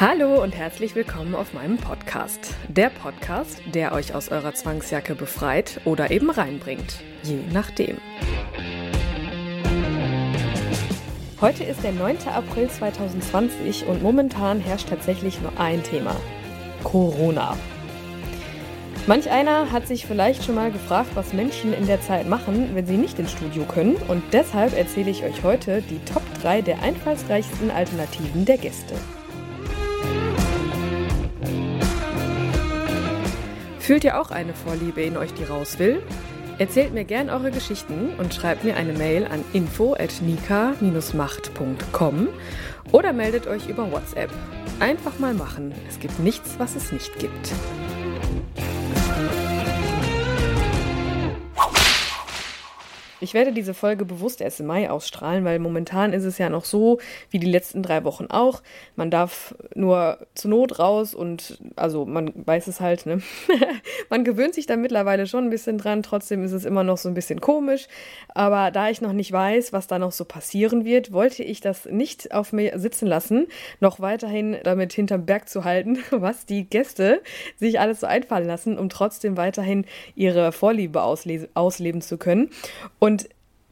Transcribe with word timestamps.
Hallo 0.00 0.42
und 0.42 0.56
herzlich 0.56 0.94
willkommen 0.94 1.34
auf 1.34 1.52
meinem 1.52 1.76
Podcast. 1.76 2.54
Der 2.68 2.88
Podcast, 2.88 3.60
der 3.74 3.92
euch 3.92 4.14
aus 4.14 4.30
eurer 4.30 4.54
Zwangsjacke 4.54 5.14
befreit 5.14 5.82
oder 5.84 6.10
eben 6.10 6.30
reinbringt. 6.30 7.00
Je 7.22 7.40
nachdem. 7.52 7.98
Heute 11.42 11.64
ist 11.64 11.84
der 11.84 11.92
9. 11.92 12.16
April 12.28 12.70
2020 12.70 13.88
und 13.88 14.02
momentan 14.02 14.60
herrscht 14.60 14.88
tatsächlich 14.88 15.38
nur 15.42 15.52
ein 15.60 15.82
Thema. 15.82 16.16
Corona. 16.82 17.58
Manch 19.06 19.30
einer 19.30 19.70
hat 19.70 19.86
sich 19.86 20.06
vielleicht 20.06 20.44
schon 20.44 20.54
mal 20.54 20.72
gefragt, 20.72 21.10
was 21.12 21.34
Menschen 21.34 21.74
in 21.74 21.86
der 21.86 22.00
Zeit 22.00 22.26
machen, 22.26 22.70
wenn 22.72 22.86
sie 22.86 22.96
nicht 22.96 23.18
ins 23.18 23.32
Studio 23.32 23.64
können. 23.64 23.96
Und 24.08 24.22
deshalb 24.32 24.74
erzähle 24.78 25.10
ich 25.10 25.24
euch 25.24 25.42
heute 25.42 25.82
die 25.82 26.02
Top 26.10 26.22
3 26.40 26.62
der 26.62 26.80
einfallsreichsten 26.80 27.70
Alternativen 27.70 28.46
der 28.46 28.56
Gäste. 28.56 28.94
Fühlt 33.90 34.04
ihr 34.04 34.20
auch 34.20 34.30
eine 34.30 34.54
Vorliebe 34.54 35.02
in 35.02 35.16
euch, 35.16 35.34
die 35.34 35.42
raus 35.42 35.80
will? 35.80 36.00
Erzählt 36.58 36.94
mir 36.94 37.02
gern 37.02 37.28
eure 37.28 37.50
Geschichten 37.50 38.10
und 38.18 38.32
schreibt 38.32 38.62
mir 38.62 38.76
eine 38.76 38.92
Mail 38.92 39.26
an 39.26 39.44
info@nika-macht.com 39.52 42.28
oder 42.92 43.12
meldet 43.12 43.48
euch 43.48 43.68
über 43.68 43.90
WhatsApp. 43.90 44.30
Einfach 44.78 45.18
mal 45.18 45.34
machen. 45.34 45.74
Es 45.88 45.98
gibt 45.98 46.20
nichts, 46.20 46.54
was 46.58 46.76
es 46.76 46.92
nicht 46.92 47.18
gibt. 47.18 47.52
Ich 53.20 53.34
werde 53.34 53.52
diese 53.52 53.74
Folge 53.74 54.04
bewusst 54.06 54.40
erst 54.40 54.60
im 54.60 54.66
Mai 54.66 54.88
ausstrahlen, 54.88 55.44
weil 55.44 55.58
momentan 55.58 56.12
ist 56.14 56.24
es 56.24 56.38
ja 56.38 56.48
noch 56.48 56.64
so, 56.64 56.98
wie 57.30 57.38
die 57.38 57.50
letzten 57.50 57.82
drei 57.82 58.04
Wochen 58.04 58.26
auch. 58.26 58.62
Man 58.96 59.10
darf 59.10 59.54
nur 59.74 60.26
zur 60.34 60.50
Not 60.50 60.78
raus 60.78 61.14
und 61.14 61.58
also 61.76 62.06
man 62.06 62.32
weiß 62.34 62.66
es 62.66 62.80
halt, 62.80 63.04
ne? 63.04 63.20
man 64.08 64.24
gewöhnt 64.24 64.54
sich 64.54 64.66
da 64.66 64.76
mittlerweile 64.76 65.26
schon 65.26 65.44
ein 65.44 65.50
bisschen 65.50 65.76
dran. 65.76 66.02
Trotzdem 66.02 66.44
ist 66.44 66.52
es 66.52 66.64
immer 66.64 66.82
noch 66.82 66.96
so 66.96 67.08
ein 67.08 67.14
bisschen 67.14 67.40
komisch. 67.40 67.88
Aber 68.34 68.70
da 68.70 68.88
ich 68.88 69.02
noch 69.02 69.12
nicht 69.12 69.32
weiß, 69.32 69.72
was 69.72 69.86
da 69.86 69.98
noch 69.98 70.12
so 70.12 70.24
passieren 70.24 70.84
wird, 70.84 71.12
wollte 71.12 71.42
ich 71.42 71.60
das 71.60 71.84
nicht 71.84 72.32
auf 72.32 72.52
mir 72.52 72.78
sitzen 72.78 73.06
lassen, 73.06 73.48
noch 73.80 74.00
weiterhin 74.00 74.56
damit 74.62 74.92
hinterm 74.92 75.26
Berg 75.26 75.48
zu 75.48 75.64
halten, 75.64 75.98
was 76.10 76.46
die 76.46 76.64
Gäste 76.64 77.20
sich 77.58 77.80
alles 77.80 78.00
so 78.00 78.06
einfallen 78.06 78.46
lassen, 78.46 78.78
um 78.78 78.88
trotzdem 78.88 79.36
weiterhin 79.36 79.84
ihre 80.14 80.52
Vorliebe 80.52 81.02
ausleben 81.02 82.00
zu 82.00 82.16
können. 82.16 82.50
Und 82.98 83.09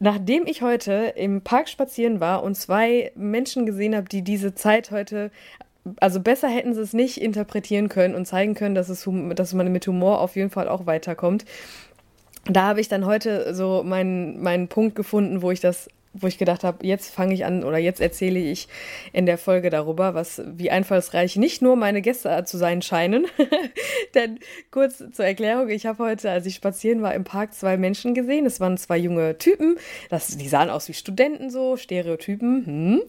nachdem 0.01 0.47
ich 0.47 0.63
heute 0.63 1.13
im 1.17 1.43
Park 1.43 1.69
spazieren 1.69 2.21
war 2.21 2.43
und 2.43 2.55
zwei 2.55 3.13
Menschen 3.15 3.67
gesehen 3.67 3.97
habe, 3.97 4.09
die 4.09 4.23
diese 4.23 4.55
Zeit 4.55 4.91
heute 4.91 5.31
also 6.01 6.21
besser 6.21 6.49
hätten 6.49 6.75
sie 6.75 6.83
es 6.83 6.93
nicht 6.93 7.21
interpretieren 7.21 7.89
können 7.89 8.15
und 8.15 8.27
zeigen 8.27 8.55
können, 8.55 8.75
dass, 8.75 8.89
es, 8.89 9.09
dass 9.35 9.55
man 9.55 9.73
mit 9.73 9.87
Humor 9.87 10.21
auf 10.21 10.37
jeden 10.37 10.51
Fall 10.51 10.69
auch 10.69 10.87
weiterkommt. 10.87 11.45
Da 12.45 12.65
habe 12.65 12.81
ich 12.81 12.89
dann 12.89 13.05
heute 13.05 13.55
so 13.55 13.83
meinen, 13.85 14.43
meinen 14.43 14.69
Punkt 14.69 14.97
gefunden, 14.97 15.43
wo 15.43 15.51
ich 15.51 15.61
das 15.61 15.89
wo 16.13 16.27
ich 16.27 16.39
gedacht 16.39 16.65
habe, 16.65 16.87
jetzt 16.87 17.15
fange 17.15 17.35
ich 17.35 17.45
an 17.45 17.65
oder 17.65 17.79
jetzt 17.79 18.01
erzähle 18.01 18.39
ich 18.39 18.69
in 19.13 19.27
der 19.27 19.39
Folge 19.39 19.71
darüber, 19.71 20.15
was 20.15 20.43
wie 20.47 20.71
einfallsreich 20.71 21.37
nicht 21.37 21.63
nur 21.63 21.77
meine 21.77 22.03
Gäste 22.03 22.45
zu 22.45 22.57
sein 22.57 22.83
scheinen. 22.83 23.27
Denn 24.15 24.39
kurz 24.71 24.99
zur 25.13 25.25
Erklärung, 25.25 25.69
ich 25.69 25.87
habe 25.87 26.05
heute, 26.05 26.31
als 26.31 26.47
ich 26.47 26.55
spazieren 26.55 27.03
war, 27.03 27.15
im 27.15 27.25
Park 27.25 27.55
zwei 27.55 27.77
Menschen 27.77 28.15
gesehen. 28.15 28.47
Es 28.47 28.61
waren 28.61 28.77
zwei 28.79 28.97
junge 28.97 29.39
Typen. 29.39 29.77
Das, 30.09 30.37
die 30.37 30.49
sahen 30.49 30.71
aus 30.71 30.89
wie 30.89 30.95
Studenten 30.95 31.51
so, 31.51 31.77
Stereotypen. 31.77 32.67
Hm. 32.67 33.03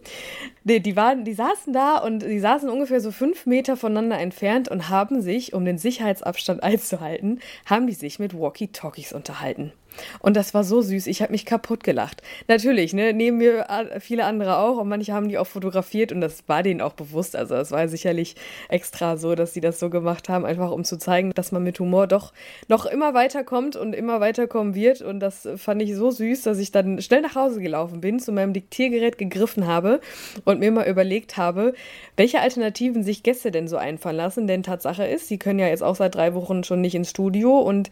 Die, 0.63 0.81
die, 0.81 0.95
waren, 0.95 1.23
die 1.23 1.33
saßen 1.33 1.73
da 1.73 1.97
und 1.97 2.23
die 2.23 2.39
saßen 2.39 2.69
ungefähr 2.69 3.01
so 3.01 3.11
fünf 3.11 3.45
Meter 3.45 3.77
voneinander 3.77 4.19
entfernt 4.19 4.69
und 4.69 4.89
haben 4.89 5.21
sich, 5.21 5.53
um 5.53 5.65
den 5.65 5.77
Sicherheitsabstand 5.77 6.63
einzuhalten, 6.63 7.39
haben 7.65 7.87
die 7.87 7.93
sich 7.93 8.19
mit 8.19 8.37
Walkie-Talkies 8.37 9.13
unterhalten. 9.13 9.71
Und 10.19 10.35
das 10.35 10.53
war 10.53 10.63
so 10.63 10.81
süß. 10.81 11.07
Ich 11.07 11.21
habe 11.21 11.31
mich 11.31 11.45
kaputt 11.45 11.83
gelacht. 11.83 12.21
Natürlich, 12.47 12.93
ne, 12.93 13.13
neben 13.13 13.37
mir 13.37 13.65
viele 13.99 14.25
andere 14.25 14.57
auch 14.57 14.77
und 14.77 14.87
manche 14.89 15.13
haben 15.13 15.29
die 15.29 15.37
auch 15.37 15.47
fotografiert 15.47 16.11
und 16.11 16.21
das 16.21 16.43
war 16.47 16.63
denen 16.63 16.81
auch 16.81 16.93
bewusst. 16.93 17.35
Also 17.35 17.55
es 17.55 17.71
war 17.71 17.87
sicherlich 17.87 18.35
extra 18.69 19.17
so, 19.17 19.35
dass 19.35 19.53
sie 19.53 19.61
das 19.61 19.79
so 19.79 19.89
gemacht 19.89 20.29
haben, 20.29 20.45
einfach 20.45 20.71
um 20.71 20.83
zu 20.83 20.97
zeigen, 20.97 21.31
dass 21.33 21.51
man 21.51 21.63
mit 21.63 21.79
Humor 21.79 22.07
doch 22.07 22.33
noch 22.67 22.85
immer 22.85 23.13
weiterkommt 23.13 23.75
und 23.75 23.93
immer 23.93 24.19
weiterkommen 24.19 24.75
wird. 24.75 25.01
Und 25.01 25.19
das 25.19 25.47
fand 25.57 25.81
ich 25.81 25.95
so 25.95 26.11
süß, 26.11 26.43
dass 26.43 26.59
ich 26.59 26.71
dann 26.71 27.01
schnell 27.01 27.21
nach 27.21 27.35
Hause 27.35 27.61
gelaufen 27.61 28.01
bin, 28.01 28.19
zu 28.19 28.31
meinem 28.31 28.53
Diktiergerät 28.53 29.17
gegriffen 29.17 29.67
habe 29.67 29.99
und 30.45 30.59
mir 30.59 30.71
mal 30.71 30.87
überlegt 30.87 31.37
habe, 31.37 31.73
welche 32.17 32.41
Alternativen 32.41 33.03
sich 33.03 33.23
Gäste 33.23 33.51
denn 33.51 33.67
so 33.67 33.77
einfallen 33.77 34.17
lassen. 34.17 34.47
Denn 34.47 34.63
Tatsache 34.63 35.05
ist, 35.05 35.27
sie 35.27 35.37
können 35.37 35.59
ja 35.59 35.67
jetzt 35.67 35.83
auch 35.83 35.95
seit 35.95 36.15
drei 36.15 36.33
Wochen 36.33 36.63
schon 36.63 36.81
nicht 36.81 36.95
ins 36.95 37.09
Studio 37.09 37.59
und 37.59 37.89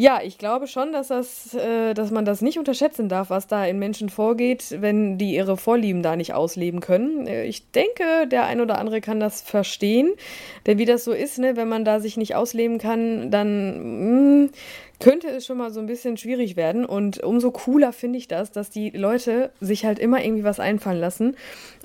ja, 0.00 0.20
ich 0.22 0.38
glaube 0.38 0.68
schon, 0.68 0.92
dass, 0.92 1.08
das, 1.08 1.54
äh, 1.54 1.92
dass 1.92 2.12
man 2.12 2.24
das 2.24 2.40
nicht 2.40 2.56
unterschätzen 2.56 3.08
darf, 3.08 3.30
was 3.30 3.48
da 3.48 3.64
in 3.66 3.80
Menschen 3.80 4.10
vorgeht, 4.10 4.76
wenn 4.78 5.18
die 5.18 5.34
ihre 5.34 5.56
Vorlieben 5.56 6.04
da 6.04 6.14
nicht 6.14 6.34
ausleben 6.34 6.78
können. 6.78 7.26
Äh, 7.26 7.46
ich 7.46 7.72
denke, 7.72 8.28
der 8.30 8.44
ein 8.44 8.60
oder 8.60 8.78
andere 8.78 9.00
kann 9.00 9.18
das 9.18 9.42
verstehen. 9.42 10.12
Denn 10.68 10.78
wie 10.78 10.84
das 10.84 11.02
so 11.02 11.10
ist, 11.10 11.40
ne, 11.40 11.56
wenn 11.56 11.68
man 11.68 11.84
da 11.84 11.98
sich 11.98 12.16
nicht 12.16 12.36
ausleben 12.36 12.78
kann, 12.78 13.32
dann 13.32 13.70
mh, 13.70 14.44
hm, 14.44 14.50
könnte 15.00 15.30
es 15.30 15.44
schon 15.44 15.58
mal 15.58 15.72
so 15.72 15.80
ein 15.80 15.86
bisschen 15.86 16.16
schwierig 16.16 16.54
werden. 16.54 16.84
Und 16.84 17.20
umso 17.24 17.50
cooler 17.50 17.92
finde 17.92 18.18
ich 18.20 18.28
das, 18.28 18.52
dass 18.52 18.70
die 18.70 18.90
Leute 18.90 19.50
sich 19.58 19.84
halt 19.84 19.98
immer 19.98 20.22
irgendwie 20.22 20.44
was 20.44 20.60
einfallen 20.60 21.00
lassen. 21.00 21.36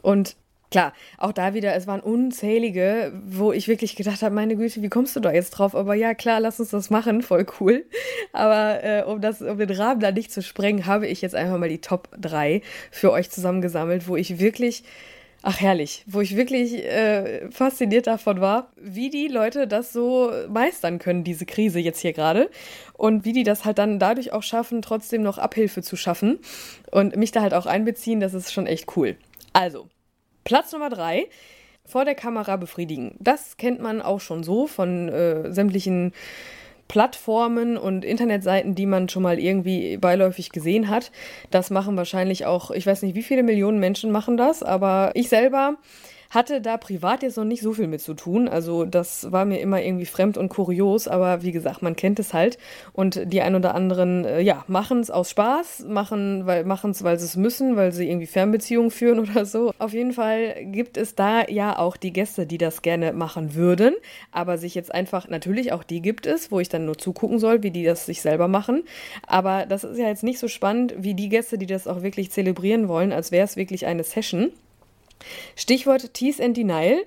Und 0.03 0.35
Klar, 0.73 0.93
auch 1.19 1.33
da 1.33 1.53
wieder, 1.53 1.75
es 1.75 1.85
waren 1.85 1.99
unzählige, 1.99 3.13
wo 3.27 3.53
ich 3.53 3.67
wirklich 3.67 3.95
gedacht 3.95 4.23
habe, 4.23 4.33
meine 4.33 4.55
Güte, 4.55 4.81
wie 4.81 4.89
kommst 4.89 5.15
du 5.15 5.19
da 5.19 5.31
jetzt 5.31 5.51
drauf? 5.51 5.75
Aber 5.75 5.93
ja, 5.93 6.15
klar, 6.15 6.39
lass 6.39 6.59
uns 6.59 6.71
das 6.71 6.89
machen, 6.89 7.21
voll 7.21 7.45
cool. 7.59 7.85
Aber 8.31 8.83
äh, 8.83 9.03
um, 9.03 9.21
das, 9.21 9.43
um 9.43 9.59
den 9.59 9.69
Rahmen 9.69 9.99
da 9.99 10.11
nicht 10.11 10.31
zu 10.31 10.41
sprengen, 10.41 10.87
habe 10.87 11.05
ich 11.05 11.21
jetzt 11.21 11.35
einfach 11.35 11.59
mal 11.59 11.69
die 11.69 11.79
Top 11.79 12.09
3 12.19 12.63
für 12.89 13.11
euch 13.11 13.29
zusammengesammelt, 13.29 14.07
wo 14.07 14.15
ich 14.15 14.39
wirklich, 14.39 14.83
ach 15.43 15.61
herrlich, 15.61 16.03
wo 16.07 16.21
ich 16.21 16.35
wirklich 16.35 16.83
äh, 16.83 17.51
fasziniert 17.51 18.07
davon 18.07 18.41
war, 18.41 18.71
wie 18.75 19.11
die 19.11 19.27
Leute 19.27 19.67
das 19.67 19.93
so 19.93 20.31
meistern 20.49 20.97
können, 20.97 21.23
diese 21.23 21.45
Krise 21.45 21.81
jetzt 21.81 21.99
hier 21.99 22.13
gerade. 22.13 22.49
Und 22.93 23.25
wie 23.25 23.33
die 23.33 23.43
das 23.43 23.63
halt 23.63 23.77
dann 23.77 23.99
dadurch 23.99 24.33
auch 24.33 24.41
schaffen, 24.41 24.81
trotzdem 24.81 25.21
noch 25.21 25.37
Abhilfe 25.37 25.83
zu 25.83 25.95
schaffen. 25.97 26.39
Und 26.89 27.15
mich 27.15 27.31
da 27.31 27.41
halt 27.41 27.53
auch 27.53 27.67
einbeziehen, 27.67 28.19
das 28.19 28.33
ist 28.33 28.51
schon 28.51 28.65
echt 28.65 28.97
cool. 28.97 29.17
Also, 29.55 29.87
Platz 30.43 30.71
Nummer 30.71 30.89
drei. 30.89 31.27
Vor 31.85 32.05
der 32.05 32.15
Kamera 32.15 32.55
befriedigen. 32.55 33.15
Das 33.19 33.57
kennt 33.57 33.81
man 33.81 34.01
auch 34.01 34.21
schon 34.21 34.43
so 34.43 34.67
von 34.67 35.09
äh, 35.09 35.51
sämtlichen 35.51 36.13
Plattformen 36.87 37.77
und 37.77 38.05
Internetseiten, 38.05 38.75
die 38.75 38.85
man 38.85 39.09
schon 39.09 39.23
mal 39.23 39.39
irgendwie 39.39 39.97
beiläufig 39.97 40.51
gesehen 40.51 40.89
hat. 40.89 41.11
Das 41.51 41.71
machen 41.71 41.97
wahrscheinlich 41.97 42.45
auch, 42.45 42.71
ich 42.71 42.85
weiß 42.85 43.01
nicht, 43.01 43.15
wie 43.15 43.23
viele 43.23 43.43
Millionen 43.43 43.79
Menschen 43.79 44.11
machen 44.11 44.37
das, 44.37 44.63
aber 44.63 45.11
ich 45.13 45.27
selber 45.27 45.75
hatte 46.33 46.61
da 46.61 46.77
privat 46.77 47.21
jetzt 47.21 47.37
noch 47.37 47.45
nicht 47.45 47.61
so 47.61 47.73
viel 47.73 47.87
mit 47.87 48.01
zu 48.01 48.13
tun. 48.15 48.47
Also 48.47 48.85
das 48.85 49.31
war 49.31 49.45
mir 49.45 49.59
immer 49.59 49.81
irgendwie 49.81 50.05
fremd 50.05 50.37
und 50.37 50.49
kurios, 50.49 51.07
aber 51.07 51.43
wie 51.43 51.51
gesagt, 51.51 51.81
man 51.81 51.95
kennt 51.95 52.19
es 52.19 52.33
halt. 52.33 52.57
Und 52.91 53.21
die 53.25 53.41
ein 53.41 53.55
oder 53.55 53.75
anderen, 53.75 54.25
äh, 54.25 54.41
ja, 54.41 54.63
machen 54.67 54.99
es 54.99 55.11
aus 55.11 55.29
Spaß, 55.29 55.85
machen 55.87 56.45
weil 56.45 56.65
machen 56.65 56.91
es, 56.91 57.03
weil 57.03 57.19
sie 57.19 57.25
es 57.25 57.35
müssen, 57.35 57.75
weil 57.75 57.91
sie 57.91 58.09
irgendwie 58.09 58.27
Fernbeziehungen 58.27 58.91
führen 58.91 59.19
oder 59.31 59.45
so. 59.45 59.73
Auf 59.77 59.93
jeden 59.93 60.13
Fall 60.13 60.55
gibt 60.65 60.97
es 60.97 61.15
da 61.15 61.47
ja 61.47 61.77
auch 61.77 61.97
die 61.97 62.13
Gäste, 62.13 62.45
die 62.47 62.57
das 62.57 62.81
gerne 62.81 63.13
machen 63.13 63.55
würden, 63.55 63.93
aber 64.31 64.57
sich 64.57 64.75
jetzt 64.75 64.93
einfach, 64.93 65.27
natürlich 65.27 65.71
auch 65.71 65.83
die 65.83 66.01
gibt 66.01 66.25
es, 66.25 66.51
wo 66.51 66.59
ich 66.59 66.69
dann 66.69 66.85
nur 66.85 66.97
zugucken 66.97 67.39
soll, 67.39 67.63
wie 67.63 67.71
die 67.71 67.83
das 67.83 68.05
sich 68.05 68.21
selber 68.21 68.47
machen. 68.47 68.83
Aber 69.27 69.65
das 69.65 69.83
ist 69.83 69.97
ja 69.97 70.07
jetzt 70.07 70.23
nicht 70.23 70.39
so 70.39 70.47
spannend 70.47 70.95
wie 70.97 71.13
die 71.13 71.29
Gäste, 71.29 71.57
die 71.57 71.67
das 71.67 71.87
auch 71.87 72.01
wirklich 72.01 72.31
zelebrieren 72.31 72.87
wollen, 72.87 73.11
als 73.11 73.31
wäre 73.31 73.45
es 73.45 73.55
wirklich 73.55 73.85
eine 73.85 74.03
Session. 74.03 74.51
Stichwort 75.55 76.13
Tease 76.13 76.43
and 76.43 76.57
Denial. 76.57 76.97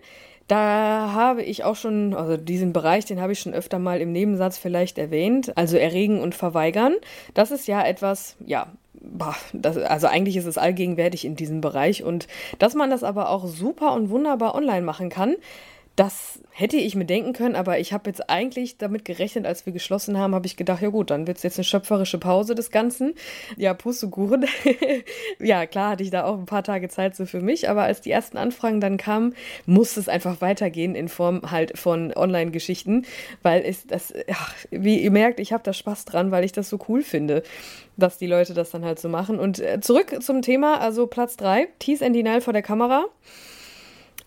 Da 0.48 1.10
habe 1.12 1.42
ich 1.42 1.64
auch 1.64 1.74
schon, 1.74 2.14
also 2.14 2.36
diesen 2.36 2.72
Bereich, 2.72 3.04
den 3.04 3.20
habe 3.20 3.32
ich 3.32 3.40
schon 3.40 3.52
öfter 3.52 3.80
mal 3.80 4.00
im 4.00 4.12
Nebensatz 4.12 4.58
vielleicht 4.58 4.96
erwähnt, 4.96 5.56
also 5.56 5.76
erregen 5.76 6.20
und 6.20 6.36
verweigern. 6.36 6.94
Das 7.34 7.50
ist 7.50 7.66
ja 7.66 7.84
etwas, 7.84 8.36
ja, 8.46 8.68
boah, 8.94 9.34
das, 9.52 9.76
also 9.76 10.06
eigentlich 10.06 10.36
ist 10.36 10.46
es 10.46 10.56
allgegenwärtig 10.56 11.24
in 11.24 11.34
diesem 11.34 11.60
Bereich 11.60 12.04
und 12.04 12.28
dass 12.60 12.74
man 12.74 12.90
das 12.90 13.02
aber 13.02 13.30
auch 13.30 13.46
super 13.46 13.92
und 13.94 14.10
wunderbar 14.10 14.54
online 14.54 14.82
machen 14.82 15.08
kann, 15.08 15.34
das 15.96 16.40
hätte 16.50 16.76
ich 16.76 16.94
mir 16.94 17.06
denken 17.06 17.32
können, 17.32 17.56
aber 17.56 17.78
ich 17.78 17.94
habe 17.94 18.10
jetzt 18.10 18.28
eigentlich 18.28 18.76
damit 18.76 19.06
gerechnet, 19.06 19.46
als 19.46 19.64
wir 19.64 19.72
geschlossen 19.72 20.18
haben, 20.18 20.34
habe 20.34 20.46
ich 20.46 20.56
gedacht, 20.56 20.82
ja 20.82 20.90
gut, 20.90 21.10
dann 21.10 21.26
wird 21.26 21.38
es 21.38 21.42
jetzt 21.42 21.58
eine 21.58 21.64
schöpferische 21.64 22.18
Pause 22.18 22.54
des 22.54 22.70
Ganzen. 22.70 23.14
Ja, 23.56 23.72
Pustekuchen. 23.72 24.44
ja, 25.38 25.64
klar 25.64 25.92
hatte 25.92 26.02
ich 26.02 26.10
da 26.10 26.24
auch 26.24 26.38
ein 26.38 26.44
paar 26.44 26.62
Tage 26.62 26.90
Zeit 26.90 27.16
so 27.16 27.24
für 27.24 27.40
mich, 27.40 27.70
aber 27.70 27.84
als 27.84 28.02
die 28.02 28.10
ersten 28.10 28.36
Anfragen 28.36 28.80
dann 28.80 28.98
kamen, 28.98 29.34
musste 29.64 30.00
es 30.00 30.08
einfach 30.08 30.42
weitergehen 30.42 30.94
in 30.94 31.08
Form 31.08 31.50
halt 31.50 31.78
von 31.78 32.12
Online-Geschichten, 32.14 33.06
weil 33.42 33.62
es 33.64 33.86
das, 33.86 34.12
ja, 34.28 34.36
wie 34.70 35.00
ihr 35.00 35.10
merkt, 35.10 35.40
ich 35.40 35.54
habe 35.54 35.62
da 35.62 35.72
Spaß 35.72 36.04
dran, 36.04 36.30
weil 36.30 36.44
ich 36.44 36.52
das 36.52 36.68
so 36.68 36.78
cool 36.88 37.02
finde, 37.02 37.42
dass 37.96 38.18
die 38.18 38.26
Leute 38.26 38.52
das 38.52 38.70
dann 38.70 38.84
halt 38.84 38.98
so 38.98 39.08
machen. 39.08 39.38
Und 39.38 39.60
äh, 39.60 39.80
zurück 39.80 40.14
zum 40.20 40.42
Thema, 40.42 40.78
also 40.78 41.06
Platz 41.06 41.38
3, 41.38 41.68
Tease 41.78 42.04
and 42.04 42.14
Denial 42.14 42.42
vor 42.42 42.52
der 42.52 42.62
Kamera. 42.62 43.06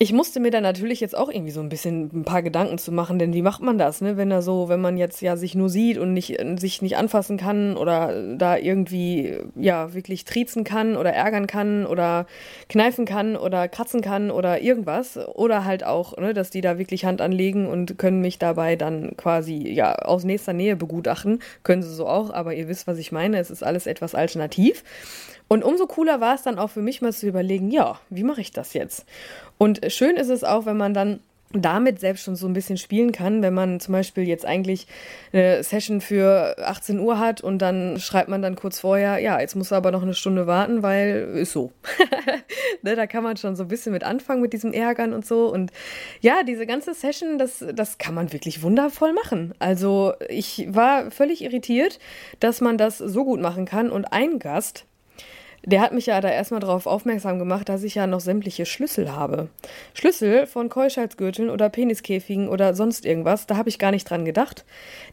Ich 0.01 0.13
musste 0.13 0.39
mir 0.39 0.49
da 0.49 0.61
natürlich 0.61 1.01
jetzt 1.01 1.17
auch 1.17 1.27
irgendwie 1.29 1.51
so 1.51 1.59
ein 1.59 1.67
bisschen 1.67 2.09
ein 2.13 2.23
paar 2.23 2.41
Gedanken 2.41 2.77
zu 2.77 2.89
machen, 2.89 3.19
denn 3.19 3.33
wie 3.33 3.41
macht 3.41 3.61
man 3.61 3.77
das, 3.77 3.99
ne? 3.99 4.15
Wenn 4.15 4.31
er 4.31 4.41
so, 4.41 4.69
wenn 4.69 4.79
man 4.79 4.95
jetzt 4.95 5.21
ja 5.21 5.35
sich 5.35 5.55
nur 5.55 5.67
sieht 5.67 5.97
und 5.97 6.13
nicht, 6.13 6.37
sich 6.57 6.81
nicht 6.81 6.95
anfassen 6.95 7.35
kann 7.35 7.75
oder 7.75 8.37
da 8.37 8.55
irgendwie 8.55 9.39
ja 9.55 9.93
wirklich 9.93 10.23
triezen 10.23 10.63
kann 10.63 10.95
oder 10.95 11.11
ärgern 11.11 11.47
kann 11.47 11.85
oder 11.85 12.27
kneifen 12.69 13.03
kann 13.03 13.35
oder 13.35 13.67
kratzen 13.67 13.99
kann 13.99 14.31
oder 14.31 14.61
irgendwas. 14.61 15.17
Oder 15.35 15.65
halt 15.65 15.83
auch, 15.83 16.15
ne, 16.15 16.33
dass 16.33 16.49
die 16.49 16.61
da 16.61 16.77
wirklich 16.77 17.03
Hand 17.03 17.19
anlegen 17.19 17.67
und 17.67 17.97
können 17.97 18.21
mich 18.21 18.39
dabei 18.39 18.77
dann 18.77 19.17
quasi 19.17 19.67
ja 19.67 19.95
aus 19.95 20.23
nächster 20.23 20.53
Nähe 20.53 20.77
begutachten. 20.77 21.39
Können 21.63 21.83
sie 21.83 21.93
so 21.93 22.07
auch, 22.07 22.29
aber 22.29 22.53
ihr 22.53 22.69
wisst, 22.69 22.87
was 22.87 22.99
ich 22.99 23.11
meine. 23.11 23.37
Es 23.37 23.51
ist 23.51 23.63
alles 23.63 23.85
etwas 23.85 24.15
alternativ. 24.15 24.81
Und 25.49 25.63
umso 25.63 25.87
cooler 25.87 26.21
war 26.21 26.35
es 26.35 26.43
dann 26.43 26.59
auch 26.59 26.69
für 26.69 26.81
mich 26.81 27.01
mal 27.01 27.11
zu 27.11 27.27
überlegen, 27.27 27.71
ja, 27.71 27.99
wie 28.09 28.23
mache 28.23 28.39
ich 28.39 28.51
das 28.51 28.73
jetzt? 28.73 29.05
Und 29.57 29.81
schön 29.91 30.15
ist 30.15 30.29
es 30.29 30.45
auch, 30.45 30.65
wenn 30.65 30.77
man 30.77 30.93
dann 30.93 31.19
damit 31.51 31.99
selbst 31.99 32.23
schon 32.23 32.35
so 32.35 32.45
ein 32.47 32.53
bisschen 32.53 32.77
spielen 32.77 33.11
kann, 33.11 33.41
wenn 33.41 33.55
man 33.55 33.79
zum 33.79 33.93
Beispiel 33.93 34.27
jetzt 34.27 34.45
eigentlich 34.45 34.85
eine 35.33 35.63
Session 35.63 35.99
für 35.99 36.55
18 36.59 36.99
Uhr 36.99 37.17
hat 37.17 37.41
und 37.41 37.59
dann 37.59 37.99
schreibt 37.99 38.29
man 38.29 38.43
dann 38.43 38.55
kurz 38.55 38.79
vorher, 38.79 39.17
ja, 39.17 39.39
jetzt 39.39 39.55
muss 39.55 39.71
er 39.71 39.77
aber 39.77 39.89
noch 39.89 40.03
eine 40.03 40.13
Stunde 40.13 40.45
warten, 40.45 40.83
weil 40.83 41.31
ist 41.33 41.51
so. 41.51 41.71
ne, 42.83 42.95
da 42.95 43.07
kann 43.07 43.23
man 43.23 43.35
schon 43.37 43.55
so 43.55 43.63
ein 43.63 43.67
bisschen 43.67 43.93
mit 43.93 44.03
anfangen 44.03 44.41
mit 44.41 44.53
diesem 44.53 44.73
Ärgern 44.73 45.11
und 45.11 45.25
so. 45.25 45.51
Und 45.51 45.71
ja, 46.21 46.43
diese 46.43 46.67
ganze 46.67 46.93
Session, 46.93 47.39
das, 47.39 47.65
das 47.73 47.97
kann 47.97 48.13
man 48.13 48.31
wirklich 48.31 48.61
wundervoll 48.61 49.13
machen. 49.13 49.55
Also 49.57 50.13
ich 50.27 50.67
war 50.69 51.09
völlig 51.09 51.43
irritiert, 51.43 51.97
dass 52.39 52.61
man 52.61 52.77
das 52.77 52.99
so 52.99 53.25
gut 53.25 53.41
machen 53.41 53.65
kann. 53.65 53.89
Und 53.89 54.05
ein 54.13 54.37
Gast, 54.37 54.85
der 55.65 55.81
hat 55.81 55.93
mich 55.93 56.05
ja 56.05 56.21
da 56.21 56.29
erstmal 56.29 56.59
darauf 56.59 56.85
aufmerksam 56.85 57.39
gemacht, 57.39 57.69
dass 57.69 57.83
ich 57.83 57.95
ja 57.95 58.07
noch 58.07 58.19
sämtliche 58.19 58.65
Schlüssel 58.65 59.11
habe. 59.11 59.49
Schlüssel 59.93 60.47
von 60.47 60.69
Keuschheitsgürteln 60.69 61.49
oder 61.49 61.69
Peniskäfigen 61.69 62.47
oder 62.47 62.73
sonst 62.73 63.05
irgendwas, 63.05 63.47
da 63.47 63.57
habe 63.57 63.69
ich 63.69 63.79
gar 63.79 63.91
nicht 63.91 64.09
dran 64.09 64.25
gedacht. 64.25 64.65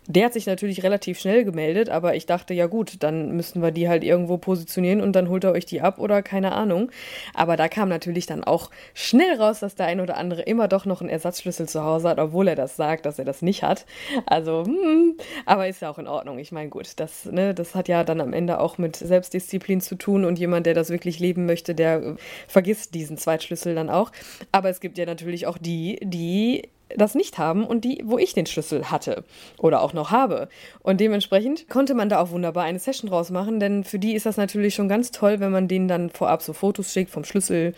Der 0.06 0.26
hat 0.26 0.34
sich 0.34 0.46
natürlich 0.46 0.82
relativ 0.82 1.18
schnell 1.18 1.44
gemeldet, 1.44 1.88
aber 1.88 2.14
ich 2.14 2.26
dachte, 2.26 2.54
ja 2.54 2.66
gut, 2.66 3.02
dann 3.02 3.32
müssten 3.32 3.60
wir 3.60 3.72
die 3.72 3.88
halt 3.88 4.04
irgendwo 4.04 4.38
positionieren 4.38 5.00
und 5.00 5.14
dann 5.14 5.28
holt 5.28 5.44
er 5.44 5.52
euch 5.52 5.66
die 5.66 5.80
ab 5.80 5.98
oder 5.98 6.22
keine 6.22 6.52
Ahnung. 6.52 6.90
Aber 7.34 7.56
da 7.56 7.68
kam 7.68 7.88
natürlich 7.88 8.26
dann 8.26 8.44
auch 8.44 8.70
schnell 8.94 9.40
raus, 9.40 9.60
dass 9.60 9.74
der 9.74 9.86
ein 9.86 10.00
oder 10.00 10.16
andere 10.16 10.42
immer 10.42 10.68
doch 10.68 10.84
noch 10.84 11.00
einen 11.00 11.10
Ersatzschlüssel 11.10 11.68
zu 11.68 11.82
Hause 11.82 12.08
hat, 12.08 12.18
obwohl 12.18 12.48
er 12.48 12.54
das 12.54 12.76
sagt, 12.76 13.06
dass 13.06 13.18
er 13.18 13.24
das 13.24 13.42
nicht 13.42 13.62
hat. 13.62 13.84
Also, 14.26 14.64
hm, 14.64 15.16
aber 15.44 15.68
ist 15.68 15.82
ja 15.82 15.90
auch 15.90 15.98
in 15.98 16.06
Ordnung. 16.06 16.38
Ich 16.38 16.52
meine, 16.52 16.68
gut, 16.68 16.92
das, 16.96 17.24
ne, 17.26 17.54
das 17.54 17.74
hat 17.74 17.88
ja 17.88 18.04
dann 18.04 18.20
am 18.20 18.32
Ende 18.32 18.60
auch 18.60 18.78
mit 18.78 18.96
Selbstdisziplin 18.96 19.80
zu 19.80 19.96
tun 19.96 20.24
und 20.24 20.35
jemand, 20.38 20.66
der 20.66 20.74
das 20.74 20.90
wirklich 20.90 21.18
leben 21.18 21.46
möchte, 21.46 21.74
der 21.74 22.02
äh, 22.02 22.14
vergisst 22.48 22.94
diesen 22.94 23.18
Zweitschlüssel 23.18 23.74
dann 23.74 23.90
auch. 23.90 24.12
Aber 24.52 24.68
es 24.68 24.80
gibt 24.80 24.98
ja 24.98 25.06
natürlich 25.06 25.46
auch 25.46 25.58
die, 25.58 25.98
die 26.02 26.68
das 26.94 27.14
nicht 27.14 27.38
haben 27.38 27.64
und 27.64 27.84
die, 27.84 28.02
wo 28.04 28.18
ich 28.18 28.32
den 28.32 28.46
Schlüssel 28.46 28.90
hatte 28.90 29.24
oder 29.58 29.82
auch 29.82 29.92
noch 29.92 30.10
habe. 30.10 30.48
Und 30.82 31.00
dementsprechend 31.00 31.68
konnte 31.68 31.94
man 31.94 32.08
da 32.08 32.20
auch 32.20 32.30
wunderbar 32.30 32.64
eine 32.64 32.78
Session 32.78 33.10
draus 33.10 33.30
machen, 33.30 33.58
denn 33.58 33.84
für 33.84 33.98
die 33.98 34.14
ist 34.14 34.26
das 34.26 34.36
natürlich 34.36 34.74
schon 34.74 34.88
ganz 34.88 35.10
toll, 35.10 35.40
wenn 35.40 35.50
man 35.50 35.68
denen 35.68 35.88
dann 35.88 36.10
vorab 36.10 36.42
so 36.42 36.52
Fotos 36.52 36.92
schickt 36.92 37.10
vom 37.10 37.24
Schlüssel 37.24 37.74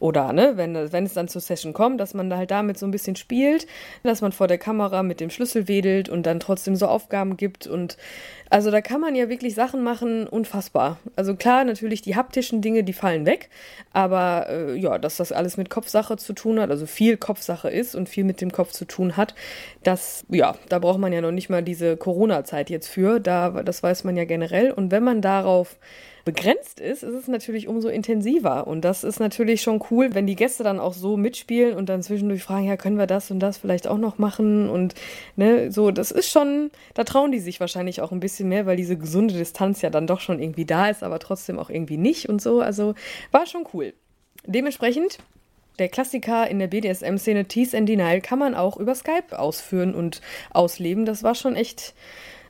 oder 0.00 0.32
ne, 0.32 0.52
wenn, 0.56 0.74
wenn 0.92 1.04
es 1.04 1.12
dann 1.12 1.28
zur 1.28 1.42
Session 1.42 1.74
kommt, 1.74 2.00
dass 2.00 2.14
man 2.14 2.30
da 2.30 2.38
halt 2.38 2.50
damit 2.50 2.78
so 2.78 2.86
ein 2.86 2.90
bisschen 2.90 3.16
spielt, 3.16 3.66
dass 4.02 4.22
man 4.22 4.32
vor 4.32 4.48
der 4.48 4.58
Kamera 4.58 5.02
mit 5.02 5.20
dem 5.20 5.28
Schlüssel 5.28 5.68
wedelt 5.68 6.08
und 6.08 6.24
dann 6.24 6.40
trotzdem 6.40 6.74
so 6.74 6.86
Aufgaben 6.86 7.36
gibt. 7.36 7.66
Und 7.66 7.98
also 8.48 8.70
da 8.70 8.80
kann 8.80 9.02
man 9.02 9.14
ja 9.14 9.28
wirklich 9.28 9.54
Sachen 9.54 9.82
machen, 9.82 10.26
unfassbar. 10.26 10.98
Also 11.16 11.36
klar, 11.36 11.64
natürlich 11.64 12.00
die 12.00 12.16
haptischen 12.16 12.62
Dinge, 12.62 12.82
die 12.82 12.94
fallen 12.94 13.26
weg, 13.26 13.50
aber 13.92 14.46
äh, 14.48 14.74
ja, 14.74 14.98
dass 14.98 15.18
das 15.18 15.32
alles 15.32 15.58
mit 15.58 15.68
Kopfsache 15.68 16.16
zu 16.16 16.32
tun 16.32 16.58
hat, 16.58 16.70
also 16.70 16.86
viel 16.86 17.18
Kopfsache 17.18 17.68
ist 17.68 17.94
und 17.94 18.08
viel 18.08 18.24
mit 18.24 18.40
dem 18.40 18.52
Kopf 18.52 18.72
zu 18.72 18.86
tun 18.86 19.18
hat, 19.18 19.34
das, 19.82 20.24
ja, 20.30 20.56
da 20.70 20.78
braucht 20.78 20.98
man 20.98 21.12
ja 21.12 21.20
noch 21.20 21.30
nicht 21.30 21.50
mal 21.50 21.62
diese 21.62 21.98
Corona-Zeit 21.98 22.70
jetzt 22.70 22.88
für, 22.88 23.20
da, 23.20 23.62
das 23.62 23.82
weiß 23.82 24.04
man 24.04 24.16
ja 24.16 24.24
generell. 24.24 24.72
Und 24.72 24.90
wenn 24.90 25.04
man 25.04 25.20
darauf 25.20 25.76
begrenzt 26.24 26.80
ist, 26.80 27.02
ist 27.02 27.14
es 27.14 27.28
natürlich 27.28 27.68
umso 27.68 27.88
intensiver. 27.88 28.66
Und 28.66 28.82
das 28.82 29.04
ist 29.04 29.20
natürlich 29.20 29.62
schon 29.62 29.82
cool, 29.90 30.14
wenn 30.14 30.26
die 30.26 30.36
Gäste 30.36 30.62
dann 30.62 30.80
auch 30.80 30.94
so 30.94 31.16
mitspielen 31.16 31.76
und 31.76 31.88
dann 31.88 32.02
zwischendurch 32.02 32.42
fragen, 32.42 32.66
ja, 32.66 32.76
können 32.76 32.98
wir 32.98 33.06
das 33.06 33.30
und 33.30 33.40
das 33.40 33.58
vielleicht 33.58 33.88
auch 33.88 33.98
noch 33.98 34.18
machen? 34.18 34.68
Und 34.68 34.94
ne, 35.36 35.70
so, 35.70 35.90
das 35.90 36.10
ist 36.10 36.30
schon, 36.30 36.70
da 36.94 37.04
trauen 37.04 37.32
die 37.32 37.40
sich 37.40 37.60
wahrscheinlich 37.60 38.00
auch 38.00 38.12
ein 38.12 38.20
bisschen 38.20 38.48
mehr, 38.48 38.66
weil 38.66 38.76
diese 38.76 38.96
gesunde 38.96 39.34
Distanz 39.34 39.82
ja 39.82 39.90
dann 39.90 40.06
doch 40.06 40.20
schon 40.20 40.40
irgendwie 40.40 40.64
da 40.64 40.88
ist, 40.88 41.02
aber 41.02 41.18
trotzdem 41.18 41.58
auch 41.58 41.70
irgendwie 41.70 41.96
nicht 41.96 42.28
und 42.28 42.40
so. 42.42 42.60
Also 42.60 42.94
war 43.30 43.46
schon 43.46 43.66
cool. 43.72 43.94
Dementsprechend 44.46 45.18
der 45.80 45.88
Klassiker 45.88 46.48
in 46.48 46.58
der 46.58 46.66
BDSM-Szene 46.66 47.46
Tease 47.46 47.76
and 47.76 47.88
Denial 47.88 48.20
kann 48.20 48.38
man 48.38 48.54
auch 48.54 48.76
über 48.76 48.94
Skype 48.94 49.38
ausführen 49.38 49.94
und 49.94 50.20
ausleben. 50.50 51.06
Das 51.06 51.22
war 51.22 51.34
schon 51.34 51.56
echt 51.56 51.94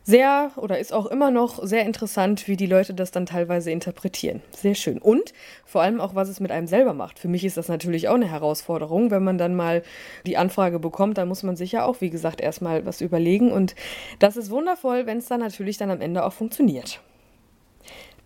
sehr 0.02 0.52
oder 0.56 0.78
ist 0.78 0.92
auch 0.92 1.06
immer 1.06 1.30
noch 1.30 1.64
sehr 1.64 1.84
interessant, 1.84 2.48
wie 2.48 2.56
die 2.56 2.66
Leute 2.66 2.94
das 2.94 3.10
dann 3.10 3.26
teilweise 3.26 3.70
interpretieren. 3.70 4.42
Sehr 4.50 4.74
schön. 4.74 4.98
Und 4.98 5.32
vor 5.64 5.82
allem 5.82 6.00
auch, 6.00 6.14
was 6.14 6.28
es 6.28 6.40
mit 6.40 6.50
einem 6.50 6.66
selber 6.66 6.94
macht. 6.94 7.18
Für 7.18 7.28
mich 7.28 7.44
ist 7.44 7.56
das 7.56 7.68
natürlich 7.68 8.08
auch 8.08 8.14
eine 8.14 8.30
Herausforderung. 8.30 9.10
Wenn 9.10 9.22
man 9.22 9.38
dann 9.38 9.54
mal 9.54 9.82
die 10.26 10.36
Anfrage 10.36 10.78
bekommt, 10.78 11.18
dann 11.18 11.28
muss 11.28 11.42
man 11.42 11.56
sich 11.56 11.72
ja 11.72 11.84
auch, 11.84 12.00
wie 12.00 12.10
gesagt, 12.10 12.40
erstmal 12.40 12.86
was 12.86 13.00
überlegen. 13.00 13.52
Und 13.52 13.74
das 14.18 14.36
ist 14.36 14.50
wundervoll, 14.50 15.06
wenn 15.06 15.18
es 15.18 15.26
dann 15.26 15.40
natürlich 15.40 15.76
dann 15.76 15.90
am 15.90 16.00
Ende 16.00 16.24
auch 16.24 16.32
funktioniert. 16.32 17.00